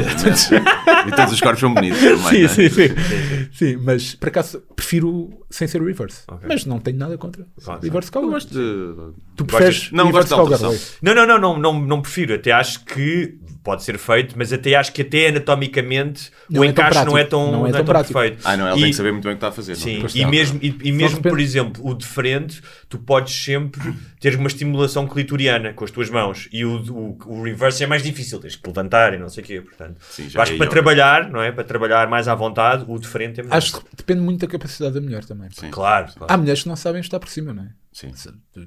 [0.54, 0.58] É.
[1.08, 2.18] e todos os corpos são bonitos também.
[2.18, 2.48] Sim, é?
[2.48, 3.76] sim, sim, sim.
[3.76, 6.22] mas por acaso prefiro sem ser reverse.
[6.26, 6.48] Okay.
[6.48, 7.46] Mas não tenho nada contra.
[7.82, 8.32] Reverse cowgirl.
[8.32, 9.14] gosto de.
[9.36, 10.76] Tu preferes não, gosto de alteração.
[11.02, 12.34] Não, não, não, não, não, não prefiro.
[12.34, 16.68] Até acho que pode ser feito, mas até acho que até anatomicamente não o é
[16.68, 18.38] encaixe não é tão, não é tão, não é tão perfeito.
[18.44, 19.74] Ah, não, ele e, tem que saber muito bem o que está a fazer.
[19.74, 24.36] Sim, e mesmo, e, e mesmo por exemplo, o de frente, tu podes sempre ter
[24.36, 28.38] uma estimulação clitoriana com as tuas mãos e o, o, o reverse é mais difícil,
[28.38, 29.60] tens que levantar e não sei o quê.
[29.60, 31.50] Portanto, Sim, acho que para trabalhar, não é?
[31.50, 33.56] Para trabalhar mais à vontade, o de frente é melhor.
[33.56, 35.48] Acho que depende muito da capacidade da mulher também.
[35.72, 36.32] Claro, claro.
[36.32, 37.70] Há mulheres que não sabem estar por cima, não é?
[37.96, 38.12] Sim.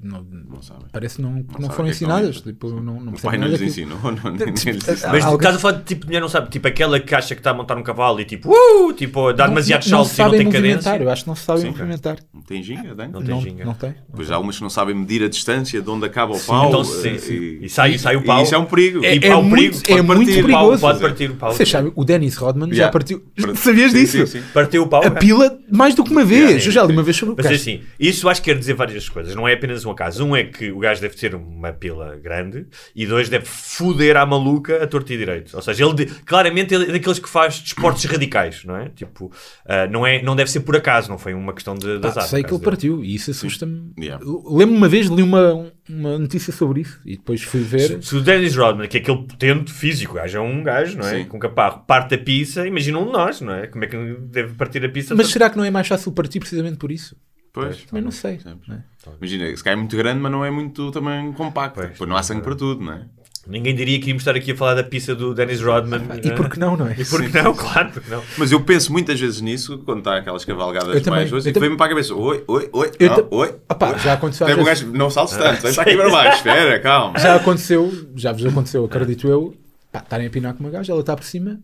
[0.01, 0.59] Não, não
[0.91, 2.37] parece não, que não, não foram é ensinadas.
[2.37, 3.99] É tipo, não, não o pai não lhes ensinou.
[4.01, 7.39] Mas estás a falar de tipo de mulher não sabe, tipo aquela que acha que
[7.39, 10.49] está a montar um cavalo e tipo, uh, tipo dá demasiado saltos e não tem
[10.49, 10.97] cadência.
[10.97, 12.17] Eu acho que não se sabem movimentar.
[12.33, 13.07] Não tem ginga, tem?
[13.07, 13.65] Não tem ginga.
[13.65, 13.93] Não tem.
[14.11, 16.69] Pois há umas que não sabem medir a distância de onde acaba o pau.
[16.69, 17.59] Então, sim, eh, sim.
[17.61, 18.39] E, sai, sai o pau.
[18.39, 19.05] E isso é um perigo.
[19.05, 20.81] É, é, muito, é muito perigoso.
[20.81, 21.53] Pode partir o pau.
[21.53, 23.23] Vocês sabem, o Dennis Rodman já partiu.
[23.53, 24.39] Sabias disso?
[24.55, 25.05] Partiu o pau.
[25.05, 26.65] A pila mais do que uma vez.
[26.65, 27.37] Eu já li uma vez sobre o.
[27.37, 29.18] Mas assim, isso acho que quer dizer várias coisas.
[29.35, 30.25] Não é apenas um caso.
[30.25, 34.25] Um é que o gajo deve ter uma pila grande e dois, deve foder à
[34.25, 35.55] maluca a torta e direito.
[35.55, 38.89] Ou seja, ele claramente ele é daqueles que faz desportos radicais, não é?
[38.89, 42.07] Tipo, uh, não, é, não deve ser por acaso, não foi uma questão de, de
[42.07, 42.23] azar.
[42.23, 43.91] Sei que ele partiu e isso assusta-me.
[43.99, 44.23] Yeah.
[44.23, 48.01] Lembro-me uma vez, li uma, uma notícia sobre isso e depois fui ver.
[48.01, 50.97] Se, se o Dennis Rodman, que é aquele potente físico, o gajo é um gajo,
[50.97, 51.19] não é?
[51.19, 51.25] Sim.
[51.25, 53.67] Com caparro, parte a pizza, imagina um de nós, não é?
[53.67, 55.15] Como é que deve partir a pizza?
[55.15, 57.15] Mas será que não é mais fácil partir precisamente por isso?
[57.51, 58.39] Pois, também não sei.
[58.45, 58.79] É?
[59.17, 61.75] Imagina, se cai é muito grande, mas não é muito também compacto.
[61.75, 63.05] Pois, Depois não há sangue para tudo, não é?
[63.47, 66.01] Ninguém diria que íamos estar aqui a falar da pista do Dennis Rodman.
[66.23, 66.95] E por que não, não é?
[66.97, 68.21] E por que não, claro, porque não.
[68.37, 71.75] Mas eu penso muitas vezes nisso quando está aquelas cavalgadas eu mais hoje e vem-me
[71.75, 73.35] para a cabeça: oi, oi, oi, não, ta...
[73.35, 73.55] oi.
[73.67, 74.45] Opa, já aconteceu.
[74.45, 77.17] Tem um gajo, não saltes tanto, vem para aqui para baixo, espera, calma.
[77.17, 79.55] Já aconteceu, já vos aconteceu, acredito eu,
[79.91, 81.59] estarem a pinar com uma gaja, ela está por cima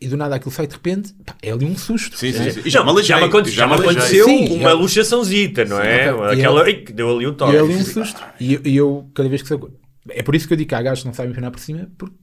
[0.00, 2.16] e do nada aquilo sai de repente, pá, é ali um susto.
[2.16, 2.62] Sim, sim, sim.
[2.64, 6.12] E já, me já, me aconteceu, já me aconteceu sim, uma luxaçãozita, não é?
[6.12, 6.40] Okay.
[6.40, 7.52] Aquela que deu ali um toque.
[7.52, 8.22] E é ali um susto.
[8.40, 9.54] E, e eu, cada vez que.
[10.10, 11.88] É por isso que eu digo que há gajos que não sabem empinar por cima,
[11.96, 12.14] porque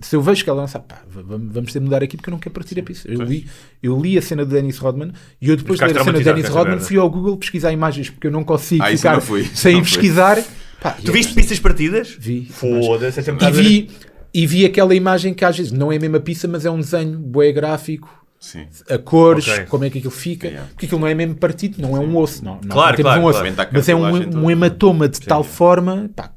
[0.00, 2.32] se eu vejo que ela não sabe, pá, vamos ter de mudar aqui porque eu
[2.32, 3.10] não quero partir a pista.
[3.10, 3.46] Eu li,
[3.82, 6.24] eu li a cena de Dennis Rodman e eu depois de ler a cena de
[6.24, 9.20] Dennis Rodman fui ao Google pesquisar imagens porque eu não consigo ah, ficar
[9.54, 10.42] sem não pesquisar.
[10.80, 12.16] Pá, tu viste pistas partidas?
[12.18, 12.46] Vi.
[12.46, 13.90] Foda-se, é e vi,
[14.34, 16.80] e vi aquela imagem que às vezes não é a mesma pista, mas é um
[16.80, 18.22] desenho bué gráfico.
[18.40, 18.66] Sim.
[18.90, 19.66] A cores, okay.
[19.66, 20.68] como é que aquilo fica, yeah.
[20.70, 23.20] porque aquilo não é mesmo partido, não é um osso, não, não claro, não claro,
[23.20, 23.70] um osso, claro.
[23.72, 25.56] mas é um, um hematoma de Sim, tal yeah.
[25.56, 26.32] forma, pá,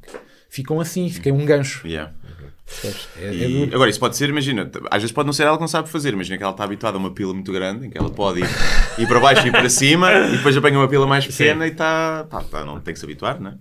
[0.47, 1.87] ficam assim, fica um gancho.
[1.87, 2.13] Yeah.
[3.19, 5.61] É, e, é agora, isso pode ser, imagina, às vezes pode não ser ela que
[5.61, 6.13] não sabe fazer.
[6.13, 8.49] Imagina que ela está habituada a uma pila muito grande, em que ela pode ir,
[8.97, 11.69] ir para baixo e para cima, e depois apanha uma pila mais pequena Sim.
[11.69, 12.23] e está.
[12.23, 13.53] Tá, tá, não tem que se habituar, não é?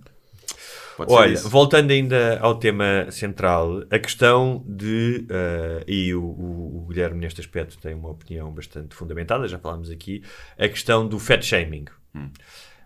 [0.97, 6.87] Pode Olha, voltando ainda ao tema central, a questão de, uh, e o, o, o,
[6.87, 10.23] Guilherme neste aspecto tem uma opinião bastante fundamentada, já falámos aqui,
[10.57, 11.85] a questão do fat shaming.
[12.15, 12.29] Hum.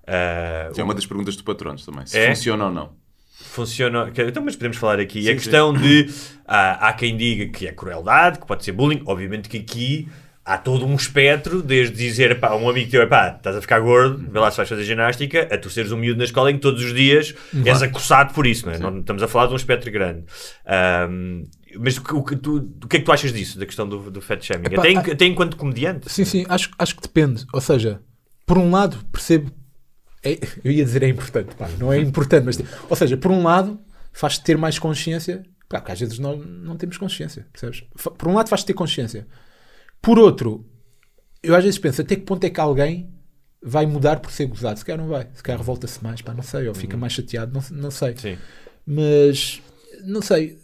[0.08, 2.30] Uh, é uma das perguntas do patronos também, se é?
[2.30, 2.90] funciona ou não.
[3.42, 5.24] Funciona, então, mas podemos falar aqui.
[5.24, 5.82] Sim, a questão sim.
[5.82, 10.10] de, uh, há quem diga que é crueldade, que pode ser bullying, obviamente que aqui
[10.50, 14.18] há todo um espectro, desde dizer pá, um amigo teu, pá, estás a ficar gordo,
[14.32, 16.60] vê lá se vais fazer ginástica, a tu seres um miúdo na escola em que
[16.60, 17.62] todos os dias uhum.
[17.64, 18.80] és acossado por isso, não é?
[18.80, 20.24] Não, estamos a falar de um espectro grande.
[21.08, 21.44] Um,
[21.80, 24.20] mas o, que tu, o que é que tu achas disso, da questão do, do
[24.22, 24.74] fat shaming?
[24.74, 25.14] Epá, até, a...
[25.14, 26.12] até enquanto comediante?
[26.12, 27.46] Sim, sim, acho, acho que depende.
[27.54, 28.02] Ou seja,
[28.44, 29.52] por um lado, percebo.
[30.24, 32.60] É, eu ia dizer é importante, pá, não é importante, mas.
[32.90, 33.80] Ou seja, por um lado,
[34.12, 37.84] faz-te ter mais consciência, pá, porque às vezes não, não temos consciência, percebes?
[38.18, 39.28] Por um lado, faz-te ter consciência.
[40.02, 40.66] Por outro,
[41.44, 43.14] eu às vezes penso até que ponto é que alguém
[43.62, 44.80] vai mudar por ser gozado.
[44.80, 45.28] Se calhar não vai.
[45.34, 46.68] Se calhar revolta-se mais, pá, não sei.
[46.68, 47.02] Ou fica uhum.
[47.02, 48.16] mais chateado, não, não sei.
[48.18, 48.38] Sim.
[48.86, 49.62] Mas,
[50.06, 50.58] não sei.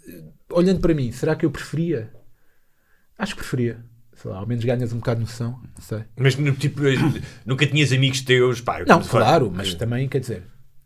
[0.51, 2.11] Olhando para mim, será que eu preferia?
[3.17, 3.83] Acho que preferia.
[4.13, 5.61] Sei lá, ao menos ganhas um bocado de noção.
[5.75, 6.03] Não sei.
[6.15, 6.81] Mas, tipo,
[7.45, 8.83] nunca tinhas amigos teus, pá.
[8.85, 10.43] Não, claro, mas também, quer dizer,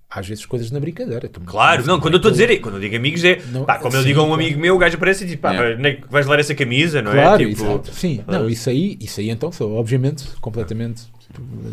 [0.10, 1.30] às vezes coisas na brincadeira.
[1.46, 3.92] Claro, não, quando eu estou a dizer, quando eu digo amigos, é não, pá, como
[3.92, 5.78] sim, eu digo a um amigo meu, o gajo aparece e diz, pá, yeah.
[5.78, 7.54] nem vais levar essa camisa, não claro, é?
[7.54, 11.04] Claro, tipo, sim, não, isso aí, isso aí então sou, obviamente, completamente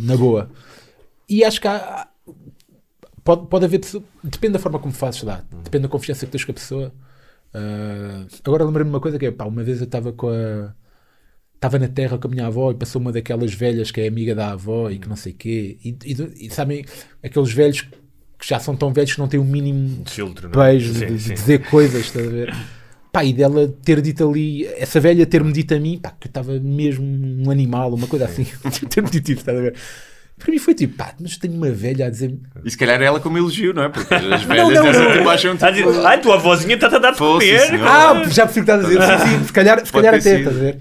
[0.01, 0.51] na boa.
[1.27, 2.09] E acho que há,
[3.25, 3.81] pode, pode haver,
[4.23, 6.93] depende da forma como fazes lá, depende da confiança que tens com a pessoa.
[7.55, 10.75] Uh, agora lembrei-me uma coisa que é, pá, uma vez eu estava com a
[11.55, 14.35] estava na terra com a minha avó e passou uma daquelas velhas que é amiga
[14.35, 15.79] da avó e que não sei o quê.
[15.83, 16.85] E, e, e, sabem,
[17.23, 17.89] aqueles velhos
[18.39, 21.17] que já são tão velhos que não têm o mínimo de filtro, beijo sim, de,
[21.17, 22.55] de dizer coisas, estás a ver?
[23.13, 26.29] Pá, e dela ter dito ali, essa velha ter-me dito a mim, pá, que eu
[26.29, 28.47] estava mesmo um animal, uma coisa assim,
[28.91, 29.75] ter-me dito isso, estás a ver?
[30.39, 32.35] Para mim foi tipo, pá, mas tenho uma velha a dizer.
[32.63, 33.89] E se calhar ela como elogio, não é?
[33.89, 36.01] Porque as velhas não, não, dessa tipo acham tipo.
[36.05, 37.61] Ai, tua avózinha está-te a dar de comer.
[37.83, 39.01] Ah, já percebi o que estás a dizer.
[39.01, 40.79] Sim, sim, se calhar, se calhar até, estás a ver?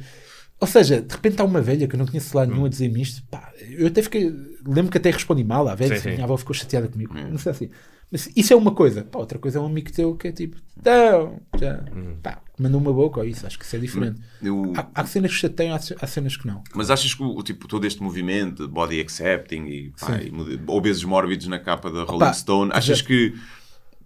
[0.59, 3.01] Ou seja, de repente há uma velha que eu não conheço lá nenhum a dizer-me
[3.01, 3.21] isto.
[3.29, 4.33] Pá, eu até fiquei.
[4.65, 6.09] Lembro que até respondi mal à velha, sim, sim.
[6.11, 7.15] minha avó ficou chateada comigo.
[7.17, 7.31] Hum.
[7.31, 7.69] Não sei assim.
[8.09, 9.03] Mas isso é uma coisa.
[9.03, 12.15] Pá, outra coisa é um amigo teu que é tipo, não, já, hum.
[12.23, 13.45] pá, mandou uma boca ou isso.
[13.45, 14.21] Acho que isso é diferente.
[14.41, 14.71] Eu...
[14.77, 16.63] Há, há, cenas que chateiam, há, cenas que não.
[16.73, 20.31] Mas achas que o, tipo, todo este movimento de body accepting e, pá, e
[20.67, 23.05] obesos mórbidos na capa da Rolling Stone, achas já...
[23.05, 23.33] que.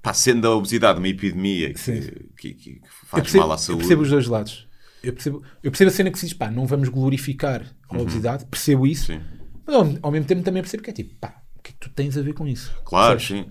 [0.01, 3.73] Pá, sendo a obesidade uma epidemia que, que, que, faz percebo, mal à saúde.
[3.73, 4.68] Eu percebo os dois lados
[5.03, 8.01] eu percebo, eu percebo a cena que se diz, pá, não vamos glorificar a uhum.
[8.01, 9.21] obesidade, percebo isso, sim.
[9.65, 11.79] mas ao, ao, mesmo tempo também percebo que é tipo, pá, o que é que
[11.79, 12.73] tu tens a ver com isso?
[12.83, 13.45] Claro, sim.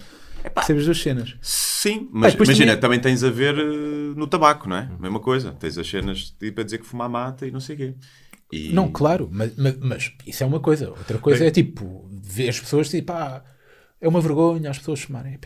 [0.55, 1.37] Percebes duas cenas.
[1.43, 2.99] Sim, mas pá, imagina, também...
[2.99, 3.01] também...
[3.01, 4.89] tens a ver uh, no tabaco, não é?
[4.99, 5.53] Mesma coisa.
[5.53, 7.95] Tens as cenas tipo, a dizer que fumar mata e não sei o quê.
[8.53, 8.73] E...
[8.73, 10.89] Não, claro, mas, mas, mas, isso é uma coisa.
[10.91, 11.49] Outra coisa Bem...
[11.49, 13.45] é tipo, ver as pessoas tipo, ah,
[14.01, 15.39] é uma vergonha as pessoas fumarem.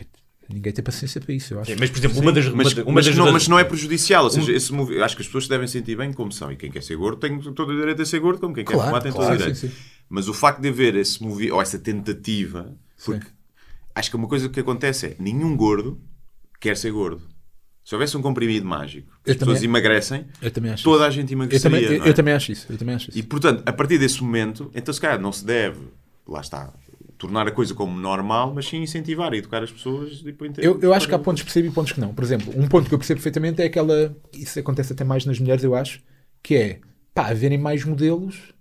[0.53, 1.71] Ninguém tem paciência para isso, eu acho.
[1.79, 2.47] mas, por exemplo, uma das.
[2.49, 4.23] Mas, uma, uma mas, das não, mas não é prejudicial.
[4.25, 4.55] Ou seja, um...
[4.55, 5.01] esse movi...
[5.01, 6.51] acho que as pessoas se devem sentir bem como são.
[6.51, 8.79] E quem quer ser gordo tem todo o direito a ser gordo, como quem claro,
[8.79, 9.57] quer fumar tem claro, todo o direito.
[9.57, 9.75] Sim, sim.
[10.09, 11.51] Mas o facto de haver esse movi...
[11.51, 12.75] ou essa tentativa.
[13.03, 13.31] Porque sim.
[13.95, 15.99] acho que uma coisa que acontece é nenhum gordo
[16.59, 17.33] quer ser gordo.
[17.83, 20.25] Se houvesse um comprimido mágico, as pessoas também, emagrecem,
[20.81, 21.03] toda isso.
[21.03, 21.77] a gente emagreceria.
[21.77, 22.09] Eu também, eu, é?
[22.09, 22.67] eu também acho isso.
[22.69, 23.19] Eu também acho isso.
[23.19, 25.81] E portanto, a partir desse momento, então se calhar não se deve,
[26.25, 26.73] lá está,
[27.23, 30.21] tornar a coisa como normal, mas sim incentivar e educar as pessoas.
[30.21, 32.13] Depois eu, eu acho que há pontos que percebo e pontos que não.
[32.13, 34.13] Por exemplo, um ponto que eu percebo perfeitamente é aquela.
[34.33, 36.01] Isso acontece até mais nas mulheres, eu acho,
[36.41, 36.79] que é
[37.13, 38.53] pá, haverem mais modelos.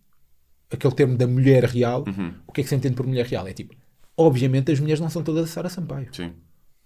[0.70, 2.04] Aquele termo da mulher real.
[2.06, 2.34] Uhum.
[2.46, 3.46] O que é que se entende por mulher real?
[3.46, 3.74] É tipo,
[4.16, 6.08] obviamente as mulheres não são todas a Sara Sampaio.
[6.12, 6.32] Sim.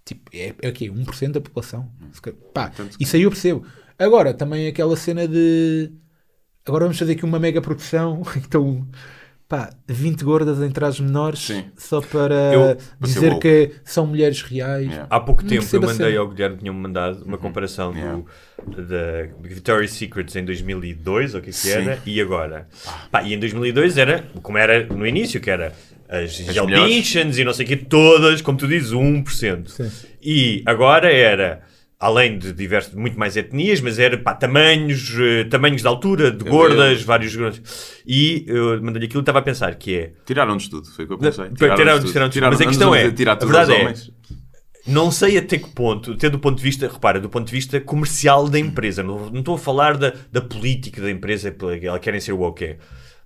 [0.04, 0.90] Tipo, é, é o quê?
[0.90, 1.92] 1% da população.
[2.00, 2.32] Uhum.
[2.54, 3.66] Pá, isso aí eu percebo.
[3.98, 5.92] Agora, também aquela cena de.
[6.64, 8.22] Agora vamos fazer aqui uma mega produção.
[8.44, 8.88] Então
[9.48, 11.64] pá, 20 gordas em trajes menores Sim.
[11.76, 14.86] só para eu, dizer que são mulheres reais.
[14.86, 15.06] Yeah.
[15.08, 17.42] Há pouco tempo eu mandei ao Guilherme, tinha-me mandado uma uhum.
[17.42, 18.22] comparação yeah.
[18.66, 22.68] do, da Victoria's Secrets em 2002, ou o que, é que era, e agora.
[23.10, 25.72] Pá, e em 2002 era, como era no início, que era
[26.08, 29.68] as, as e não sei o quê, todas, como tu dizes, 1%.
[29.68, 29.90] Sim.
[30.20, 31.62] E agora era
[31.98, 36.44] além de diversos, muito mais etnias, mas era pá, tamanhos, uh, tamanhos de altura, de
[36.44, 37.34] gordas, vários
[38.06, 40.12] E eu mandei-lhe aquilo e estava a pensar que é.
[40.24, 41.50] Tiraram de tudo, foi o que eu pensei.
[41.50, 42.30] Tiraram, tiraram, tudo.
[42.30, 43.04] Tiraram, mas a questão é.
[43.04, 43.94] A, a verdade é.
[44.86, 47.80] Não sei até que ponto, até do ponto de vista, repara, do ponto de vista
[47.80, 52.20] comercial da empresa, não, não estou a falar da, da política da empresa, ela querem
[52.20, 52.76] ser o ok.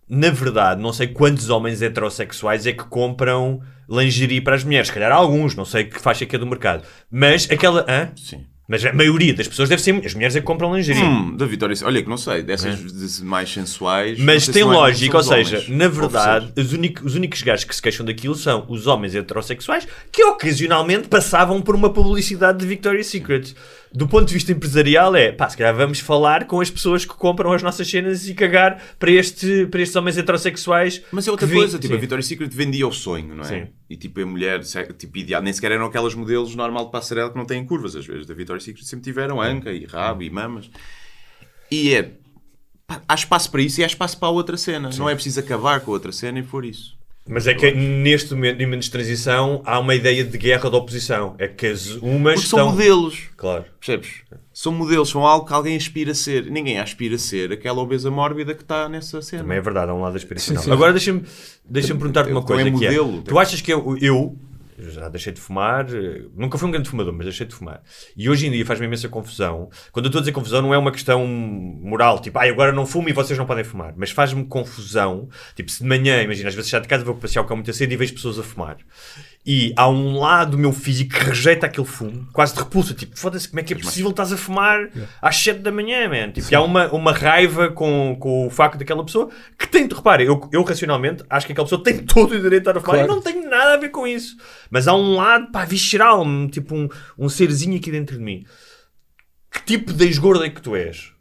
[0.08, 4.88] Na verdade, não sei quantos homens heterossexuais é que compram lingerie para as mulheres.
[4.88, 6.82] Se calhar alguns, não sei que faixa que é do mercado.
[7.10, 7.84] Mas aquela.
[7.88, 8.10] Hã?
[8.16, 8.46] Sim.
[8.70, 10.00] Mas a maioria das pessoas deve ser.
[10.06, 11.02] As mulheres é que compram lingerie.
[11.02, 11.74] Hum, da Vitória.
[11.82, 13.24] Olha, que não sei, dessas é.
[13.24, 14.16] mais sensuais.
[14.20, 18.06] Mas tem lógica, ou seja, na verdade, os únicos, os únicos gajos que se queixam
[18.06, 23.56] daquilo são os homens heterossexuais que ocasionalmente passavam por uma publicidade de Victoria's Secret
[23.92, 27.14] do ponto de vista empresarial é, pá, se calhar vamos falar com as pessoas que
[27.14, 31.02] compram as nossas cenas e cagar para, este, para estes homens heterossexuais.
[31.10, 31.98] Mas é outra coisa, tipo, Sim.
[31.98, 33.48] a Victoria's Secret vendia o sonho, não é?
[33.48, 33.66] Sim.
[33.88, 34.60] E tipo, a mulher,
[34.96, 38.06] tipo, ideal, nem sequer eram aquelas modelos normal de passarela que não têm curvas, às
[38.06, 40.70] vezes, da Victoria's Secret sempre tiveram anca e rabo e mamas.
[41.68, 42.12] E é,
[42.86, 44.92] pá, há espaço para isso e há espaço para a outra cena.
[44.92, 45.00] Sim.
[45.00, 46.99] Não é preciso acabar com a outra cena e for isso.
[47.30, 50.76] Mas é que neste momento, em momentos de transição, há uma ideia de guerra de
[50.76, 51.36] oposição.
[51.38, 52.58] É que as umas Porque estão...
[52.58, 53.22] são modelos.
[53.36, 53.64] Claro.
[53.78, 54.10] Percebes?
[54.52, 56.50] São modelos, são algo que alguém aspira a ser.
[56.50, 59.44] Ninguém aspira a ser aquela obesa mórbida que está nessa cena.
[59.44, 60.64] Também é verdade, há um lado aspiracional.
[60.72, 61.22] Agora deixa-me
[61.64, 62.66] deixa perguntar-te uma coisa.
[62.66, 64.36] É modelo, é, tu achas que eu, eu
[64.88, 67.82] já deixei de fumar, eh, nunca fui um grande fumador, mas deixei de fumar.
[68.16, 69.68] E hoje em dia faz-me imensa confusão.
[69.92, 72.86] Quando eu estou a dizer confusão, não é uma questão moral, tipo, ah, agora não
[72.86, 73.94] fumo e vocês não podem fumar.
[73.96, 77.42] Mas faz-me confusão, tipo, se de manhã, imagina, às vezes já de casa vou passear
[77.42, 78.78] o carro muito cedo e vejo pessoas a fumar.
[79.52, 82.94] E há um lado do meu físico que rejeita aquele fumo, quase de repulsa.
[82.94, 84.88] Tipo, foda-se, como é que é possível estás a fumar
[85.20, 86.30] às 7 da manhã, man?
[86.30, 89.28] Tipo, e há uma, uma raiva com, com o facto daquela pessoa
[89.58, 92.70] que tem, repare, eu, eu racionalmente acho que aquela pessoa tem todo o direito a
[92.70, 93.12] estar a fumar Claro.
[93.12, 94.36] e não tenho nada a ver com isso.
[94.70, 96.88] Mas há um lado, pá, visceral, tipo um,
[97.18, 98.44] um serzinho aqui dentro de mim.
[99.50, 101.12] Que tipo de ex-gordo é que tu és?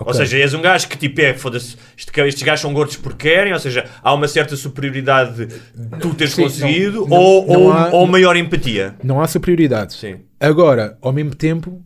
[0.00, 0.14] Ou Ok.
[0.14, 3.52] seja, és um gajo que tipo é, foda-se, este- estes gajos são gordos porque querem,
[3.52, 5.60] ou seja, há uma certa superioridade de
[6.00, 8.94] tu teres Sim, conseguido, não- não- ou, não ou, há- ou maior empatia.
[9.04, 9.92] Não há superioridade.
[9.94, 10.20] Sim.
[10.40, 11.82] Agora, ao mesmo tempo,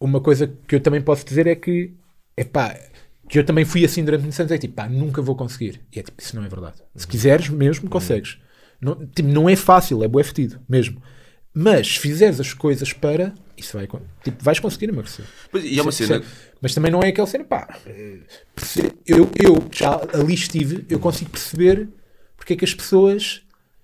[0.00, 1.92] uma coisa que eu também posso dizer é que,
[2.36, 2.76] epá,
[3.28, 5.80] que eu também fui assim durante muitos anos, é tipo, pá, nunca vou conseguir.
[5.94, 6.76] E é tipo, isso não é verdade.
[6.94, 8.38] Se quiseres mesmo, consegues.
[8.80, 11.02] Não, tipo, não é fácil, é bué fedido, mesmo.
[11.54, 13.32] Mas se fizeres as coisas para,
[13.64, 13.88] isso vai,
[14.22, 15.24] tipo, vais conseguir emagrecer.
[15.50, 16.22] Pois, e é uma cena.
[16.60, 17.78] Mas também não é aquela cena, pá,
[19.06, 21.88] eu, eu já ali estive, eu consigo perceber
[22.36, 23.42] porque é que as pessoas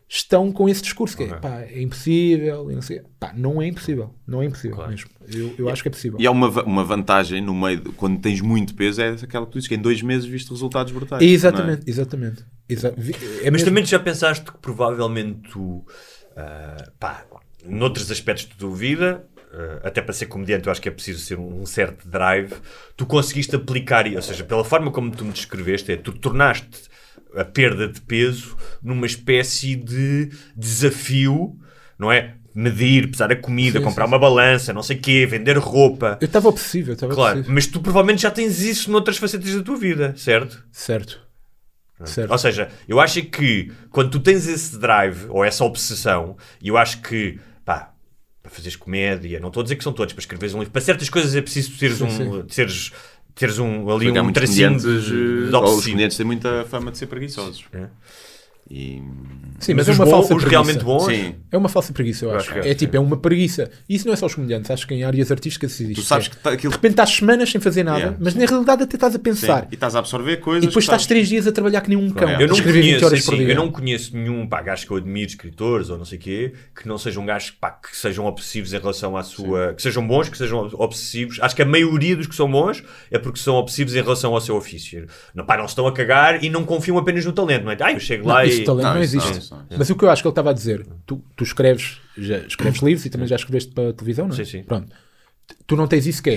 [0.08, 3.66] estão com esse discurso que é, pá, é impossível, e não sei, pá, não é
[3.66, 5.10] impossível, não é impossível mesmo.
[5.30, 6.18] Eu, eu acho que é possível.
[6.18, 9.52] E há uma, uma vantagem no meio, de- quando tens muito peso, é aquela que
[9.52, 11.22] tu dizes que em dois meses viste resultados brutais.
[11.22, 12.44] exatamente, exatamente.
[12.68, 12.94] Exa-
[13.42, 15.84] é Mas também já pensaste que provavelmente tu,
[16.36, 17.26] ah, pá,
[17.64, 19.26] noutros aspectos da tua vida,
[19.82, 22.52] até para ser comediante, eu acho que é preciso ser um, certo drive,
[22.96, 26.88] tu conseguiste aplicar, ou seja, pela forma como tu me descreveste, é tu tornaste
[27.34, 31.56] a perda de peso numa espécie de desafio,
[31.98, 32.34] não é?
[32.54, 36.18] Medir, pesar a comida, Sim, comprar sim, uma balança, não sei o quê, vender roupa.
[36.20, 37.54] Eu estava obsessivo, eu estava Claro, obsessivo.
[37.54, 40.64] mas tu provavelmente já tens isso noutras facetas da tua vida, certo?
[40.72, 41.28] Certo.
[42.04, 42.30] Certo.
[42.30, 46.76] Ou seja, eu acho que quando tu tens esse drive ou essa obsessão, e eu
[46.76, 47.38] acho que,
[48.48, 50.80] para fazeres comédia, não estou a dizer que são todos, para escreveres um livro, para
[50.80, 52.42] certas coisas é preciso teres Sim, um, sim.
[52.54, 52.92] teres,
[53.34, 56.98] teres um, ali Porque um tracinho de, de ou os comediantes têm muita fama de
[56.98, 57.64] ser preguiçosos.
[57.72, 57.86] É.
[58.70, 59.02] E,
[59.60, 60.50] Sim, Mas, mas, é os, uma bons, falsa preguiça.
[60.50, 62.52] realmente bons, sim, É uma falsa preguiça, eu, Eu acho.
[62.52, 63.68] acho que é, é tipo, é uma preguiça.
[63.88, 66.00] E isso não é só os comediantes, acho que em áreas artísticas existe.
[66.00, 66.70] tu sabes É, que tá- aquilo.
[66.70, 68.38] De repente estás semanas sem fazer nada, Yeah, mas sim.
[68.38, 69.66] na realidade até estás a Sim, pensar.
[69.68, 70.62] e estás a absorver coisas.
[70.62, 72.30] E depois estás três dias a trabalhar que nem um cão.
[72.40, 73.52] Eu não, escrever 20 conheço, horas por assim, dia.
[73.52, 76.52] eu não conheço nenhum pá, gajo que eu admiro, escritores ou não sei o quê,
[76.80, 79.74] que não sejam gajos pá, que sejam obsessivos em relação à sua.
[79.74, 81.40] que sejam bons, que sejam obsessivos.
[81.42, 84.40] Acho que a maioria dos que são bons é porque são obsessivos em relação ao
[84.40, 85.04] seu ofício.
[85.34, 87.76] Não, pá, não se estão a cagar e não confiam apenas no talento, não é?
[87.80, 89.38] Ah, eu chego Não, lá isso talento Não, não, não, existe.
[89.38, 89.66] isso não.
[89.78, 92.80] Mas o que eu acho que ele estava a dizer, tu, tu escreves, já escreves
[92.82, 94.38] livros e também já escreveste para a televisão, não é?
[94.38, 94.62] Sim, sim.
[94.62, 94.92] Pronto.
[95.66, 96.36] Tu não tens isso que é.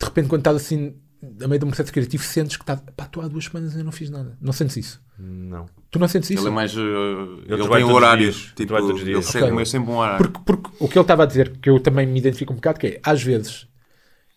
[0.00, 0.94] De repente, quando estás assim,
[1.42, 3.84] a meio de um processo criativo, sentes que estás, pá, tu há duas semanas ainda
[3.84, 4.36] não fiz nada.
[4.40, 5.00] Não sentes isso?
[5.18, 5.66] Não.
[5.90, 6.42] Tu não sentes isso?
[6.42, 6.76] Ele é mais.
[6.76, 8.36] uh, ele tem todos os horários.
[8.54, 9.26] Tipo, Trabalha todos os ele dias.
[9.26, 9.66] segue Ok.
[9.66, 10.18] sempre um horário.
[10.30, 12.78] Porque, porque o que ele estava a dizer, que eu também me identifico um bocado,
[12.78, 13.66] que é, às vezes,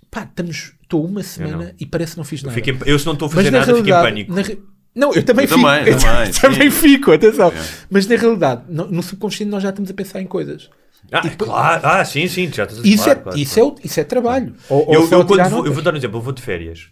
[0.09, 1.73] pá, estamos, estou uma semana não.
[1.79, 2.59] e parece que não fiz nada.
[2.59, 4.33] Em- eu, se não estou a Mas fazer na nada, fico em pânico.
[4.33, 4.59] re-
[4.95, 5.61] Não, eu também Eu fico.
[5.61, 7.47] também, eu também, também fico, atenção.
[7.49, 7.63] É.
[7.89, 10.69] Mas na realidade, no, no subconsciente nós já estamos a pensar em coisas.
[11.11, 11.81] Ah, E depois- claro.
[11.83, 13.75] ah, sim, sim, já estás a Isso, claro, é, claro, isso, claro.
[13.81, 14.55] É, isso é trabalho.
[14.69, 16.87] Ou, ou Eu, eu, quando vou, eu vou dar um exemplo, eu vou de férias.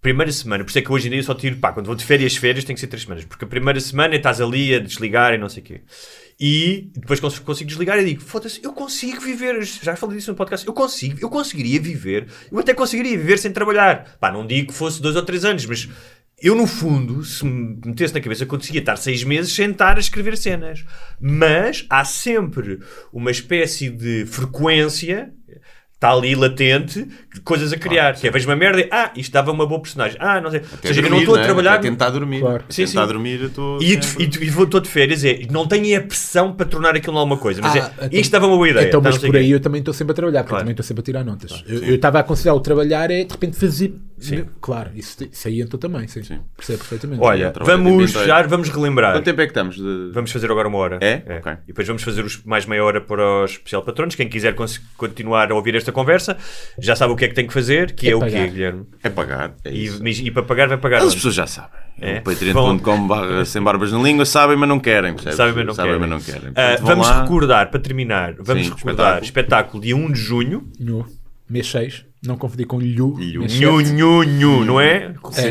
[0.00, 1.94] Primeira semana, por isso é que hoje em dia eu só tiro, pá, quando vou
[1.94, 4.80] de férias, férias tem que ser três semanas, porque a primeira semana estás ali a
[4.80, 5.80] desligar e não sei o quê.
[6.40, 10.36] E depois cons- consigo desligar e digo, foda-se, eu consigo viver, já falei disso no
[10.36, 14.16] podcast, eu consigo, eu conseguiria viver, eu até conseguiria viver sem trabalhar.
[14.18, 15.88] Pá, não digo que fosse dois ou três anos, mas
[16.42, 19.96] eu no fundo, se me metesse na cabeça, eu conseguia estar seis meses sem estar
[19.96, 20.84] a escrever cenas.
[21.20, 22.80] Mas há sempre
[23.12, 25.32] uma espécie de frequência
[25.94, 28.16] está ali latente, de coisas a criar.
[28.16, 30.16] que é, vejo uma merda e, ah, isto dava uma boa personagem.
[30.20, 30.58] Ah, não sei.
[30.58, 31.44] Ou Até seja, eu não dormir, estou a né?
[31.44, 31.74] trabalhar.
[31.74, 32.40] Até tentar dormir.
[32.40, 32.64] Claro.
[32.68, 33.06] Sim, tentar sim.
[33.12, 33.78] dormir, eu estou.
[33.80, 36.96] E, sempre- e, e vou todo de férias, é, não tenho a pressão para tornar
[36.96, 38.88] aquilo alguma coisa, mas Ah, é, então- isto dava uma boa ideia.
[38.88, 39.36] Então, tá, mas por quê.
[39.36, 40.62] aí eu também estou sempre a trabalhar, porque Claro.
[40.62, 41.64] eu também estou sempre a tirar notas.
[41.68, 43.94] eu eu estava a aconselhar o trabalhar é de repente fazer.
[44.24, 44.44] Sim.
[44.60, 46.22] Claro, isso, isso aí entrou também, sim.
[46.22, 46.40] Sim.
[46.56, 47.22] Percebo perfeitamente.
[47.22, 49.12] Olha, vamos fechar, vamos relembrar.
[49.14, 49.76] Quanto tempo é que estamos?
[49.76, 50.10] De...
[50.12, 50.98] Vamos fazer agora uma hora.
[51.00, 51.22] É?
[51.38, 51.52] Ok.
[51.64, 54.14] E depois vamos fazer os mais meia hora para os especial patronos.
[54.14, 54.54] Quem quiser
[54.96, 56.36] continuar a ouvir esta conversa,
[56.78, 58.46] já sabe o que é que tem que fazer, que é, É o quê.
[58.48, 58.86] Guilherme?
[59.02, 59.54] É pagar.
[59.64, 59.86] É E,
[60.26, 60.98] e para pagar vai pagar.
[60.98, 61.14] As onde?
[61.16, 61.80] pessoas já sabem.
[62.00, 62.20] É?
[62.20, 65.12] Patreon.com barra sem barbas na língua sabem, mas não querem.
[65.12, 65.36] percebes?
[65.36, 66.08] Sabem, mas não Sabem, querem.
[66.08, 66.52] mas não querem.
[66.52, 67.22] Portanto, vão vamos lá.
[67.22, 69.24] recordar, para terminar, vamos Sim, recordar espetáculo.
[69.24, 70.68] espetáculo dia 1 de junho.
[70.80, 71.06] No
[71.52, 73.16] mês 6, não confundir com Lhu.
[73.18, 73.44] Lhu.
[73.46, 75.14] Nhu, nhu, nhu, não é?
[75.32, 75.48] Sim.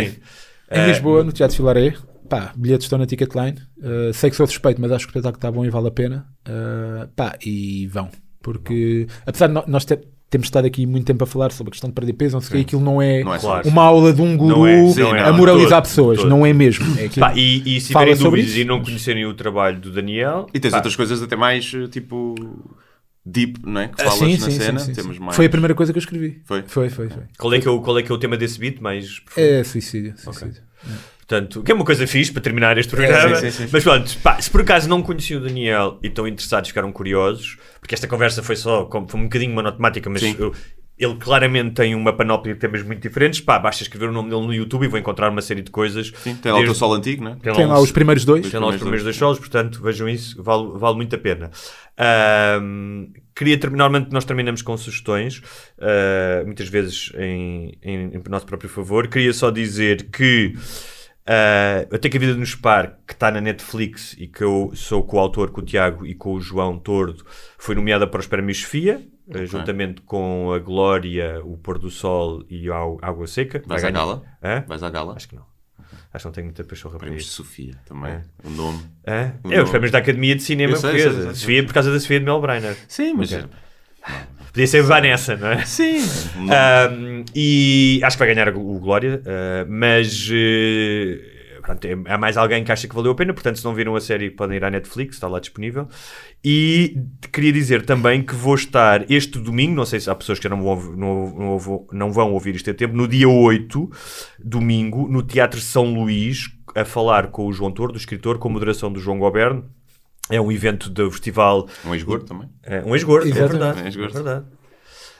[0.72, 1.94] Em Ah, Lisboa, no Teatro Filaré,
[2.30, 3.58] pá, bilhetes estão na Ticketline.
[3.78, 5.92] Uh, sei que sou suspeito, mas acho que o espetáculo está bom e vale a
[5.92, 6.26] pena.
[6.48, 8.10] Uh, pá, e vão.
[8.42, 10.00] Porque, apesar de nós te-
[10.30, 12.50] temos estado aqui muito tempo a falar sobre a questão de perder peso, não sei
[12.50, 13.68] o que, aquilo não é, Não é Claro.
[13.68, 16.18] uma aula de um guru é, sim, é, a não, moralizar todo, pessoas.
[16.20, 16.30] todo.
[16.30, 16.86] Não é mesmo.
[16.98, 17.26] É aquilo.
[17.26, 19.92] Pá, e, e se tiverem sobre dúvidas isso, e não mas- conhecerem o trabalho do
[19.92, 22.34] Daniel, E tens pá, outras coisas até mais eh, tipo
[23.26, 23.88] deep, não é?
[23.90, 24.80] Que Ah, falas sim, na sim, cena.
[24.80, 25.22] sim, Temos sim.
[25.24, 25.36] mais.
[25.36, 26.42] Foi a primeira coisa que eu escrevi.
[26.46, 26.64] Foi?
[26.68, 27.24] Foi, foi, foi.
[27.38, 28.80] qual, é que é o, qual é que é o tema desse beat?
[28.80, 29.44] Mais profundo?
[29.46, 30.14] É suicídio.
[30.18, 30.62] suicídio.
[30.82, 33.36] Portanto, Portanto, que é uma coisa fixe para terminar este programa.
[33.38, 33.70] sim, sim, sim.
[33.72, 37.58] Mas pronto, pá, se por acaso não conheciam o Daniel e estão interessados, ficaram curiosos,
[37.80, 40.54] porque esta conversa foi só, como- foi um bocadinho monotemática, mas eu-
[41.04, 43.40] ele claramente tem uma panóplia de temas muito diferentes.
[43.42, 46.12] Pá, basta escrever o nome dele no YouTube e vou encontrar uma série de coisas.
[46.18, 47.36] Sim, tem lá o Desde- solo antigo, não é?
[47.36, 48.50] tem Tem lá um- os primeiros dois.
[48.50, 51.50] tem lá os primeiros dois solos, portanto, vejam isso, vale, vale muito a pena.
[51.98, 55.42] Ahm, queria terminar, normalmente nós terminamos com sugestões,
[55.80, 59.08] ah, muitas vezes em, em, em nosso próprio favor.
[59.08, 60.54] Queria só dizer que
[61.26, 65.04] ah, Até que a Vida nos Par, que está na Netflix e que eu sou
[65.04, 67.24] coautor com o Tiago e com o João Tordo,
[67.60, 69.02] foi nomeada para os Prémios Sofia,
[69.34, 73.62] ah, juntamente com a Glória, o Pôr do Sol e a Água Seca.
[73.66, 74.24] Vais Vai à gala?
[74.44, 74.64] Hã?
[74.68, 75.16] Vais à gala?
[75.16, 75.46] Acho que não.
[76.14, 77.30] Acho que não tenho muita pachorra para Prémios de.
[77.32, 78.20] Sofia também.
[78.44, 78.80] O nome.
[79.08, 79.34] Hã?
[79.44, 79.70] O É, os nome.
[79.72, 81.16] prémios da Academia de Cinema sei, Portuguesa.
[81.16, 81.36] sei, sei.
[81.36, 82.76] Sofia por causa da Sofia de Melbrenner.
[82.88, 83.32] Sim, mas.
[84.52, 85.64] Podia ser Vanessa, não é?
[85.66, 86.00] Sim.
[86.50, 91.31] Ahm, e acho que vai ganhar o Glória, ah, mas eh,
[91.80, 93.96] pronto, é- há mais alguém que acha que valeu a pena, portanto, se não viram
[93.96, 95.88] a série, podem ir à Netflix, está lá disponível.
[96.44, 96.98] E
[97.32, 100.50] queria dizer também que vou estar este domingo, não sei se há pessoas que já
[100.50, 103.90] não vão, ouvir- não, não vão- não vão ouvir isto a tempo, no dia 8,
[104.40, 108.52] domingo, no Teatro São Luís, a falar com o João Tordo, o escritor, com a
[108.52, 109.66] moderação do João Goberno.
[110.30, 112.48] É um evento do festival Um ex-gordo também.
[112.64, 113.82] é, um ex-gordo, é verdade.
[113.82, 114.10] Um ex-gordo.
[114.18, 114.46] É verdade.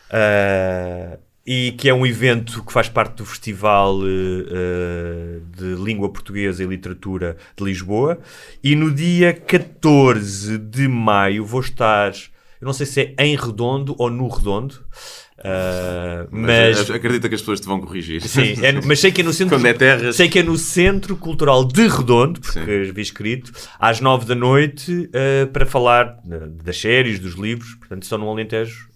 [0.10, 6.64] Ah, e que é um evento que faz parte do Festival eh, de Língua Portuguesa
[6.64, 8.20] e Literatura de Lisboa.
[8.64, 13.96] E no dia 14 de maio vou estar, eu não sei se é em Redondo
[13.98, 14.86] ou no Redondo,
[15.44, 18.22] ah, Mas, mas, acredita que as pessoas te vão corrigir.
[18.22, 19.58] Sim, é mas sei que é no centro.
[19.58, 20.16] Quando é terras.
[20.16, 22.92] Sei que é no Centro Cultural de Redondo, porque Sim.
[22.92, 26.20] vi escrito, às nove da noite, eh, para falar
[26.64, 27.74] das séries, dos livros.
[27.76, 28.88] Portanto, estão no Alentejo,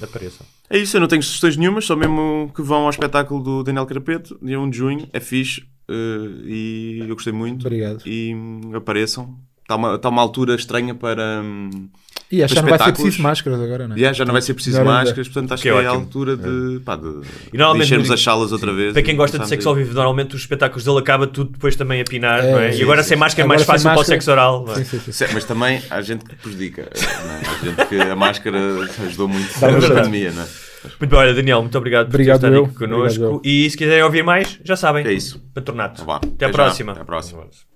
[0.00, 0.46] apareçam.
[0.70, 3.86] É isso, eu não tenho sugestões nenhumas, só mesmo que vão ao espetáculo do Daniel
[3.86, 7.66] Carapeto, dia 1 de junho, é fixe eh, e eu gostei muito.
[7.66, 8.06] Obrigado.
[8.06, 9.36] E hum, apareçam.
[9.62, 11.42] Está uma, está uma altura estranha para.
[11.42, 11.88] hum,
[12.32, 13.98] E acho que já não vai ser preciso máscaras agora, não é?
[13.98, 15.04] yeah, já não vai ser preciso Agora ainda.
[15.06, 17.06] máscaras, portanto acho Que que, é é a altura de, pá, de,
[17.52, 18.92] E normalmente de enchermos as salas outra vez.
[18.92, 21.74] Para quem gosta de sexo a ao vivo, normalmente os espetáculos dele acaba tudo depois
[21.74, 22.70] também a pinar, É, não é?
[22.72, 23.20] sim, e agora sim, sem sim.
[23.20, 24.64] máscara é mais fácil para o máscara- sexo oral.
[24.68, 24.74] é?
[24.76, 25.12] Sim, sim, sim.
[25.12, 26.88] Sim, Mas também há gente que prejudica.
[27.24, 27.40] não é?
[27.40, 28.58] Há gente que a máscara
[29.06, 30.46] ajudou muito na pandemia, não é?
[31.00, 32.64] Muito bem, olha, Daniel, muito obrigado por Obrigado ter estado eu.
[32.64, 33.22] aqui connosco.
[33.24, 35.04] Obrigado E se quiserem ouvir mais, já sabem.
[35.04, 35.42] É isso.
[35.52, 36.04] Patronato.
[36.04, 36.16] Vá.
[36.16, 36.52] Até Até já.
[36.52, 36.92] próxima.
[36.92, 37.69] Até à próxima.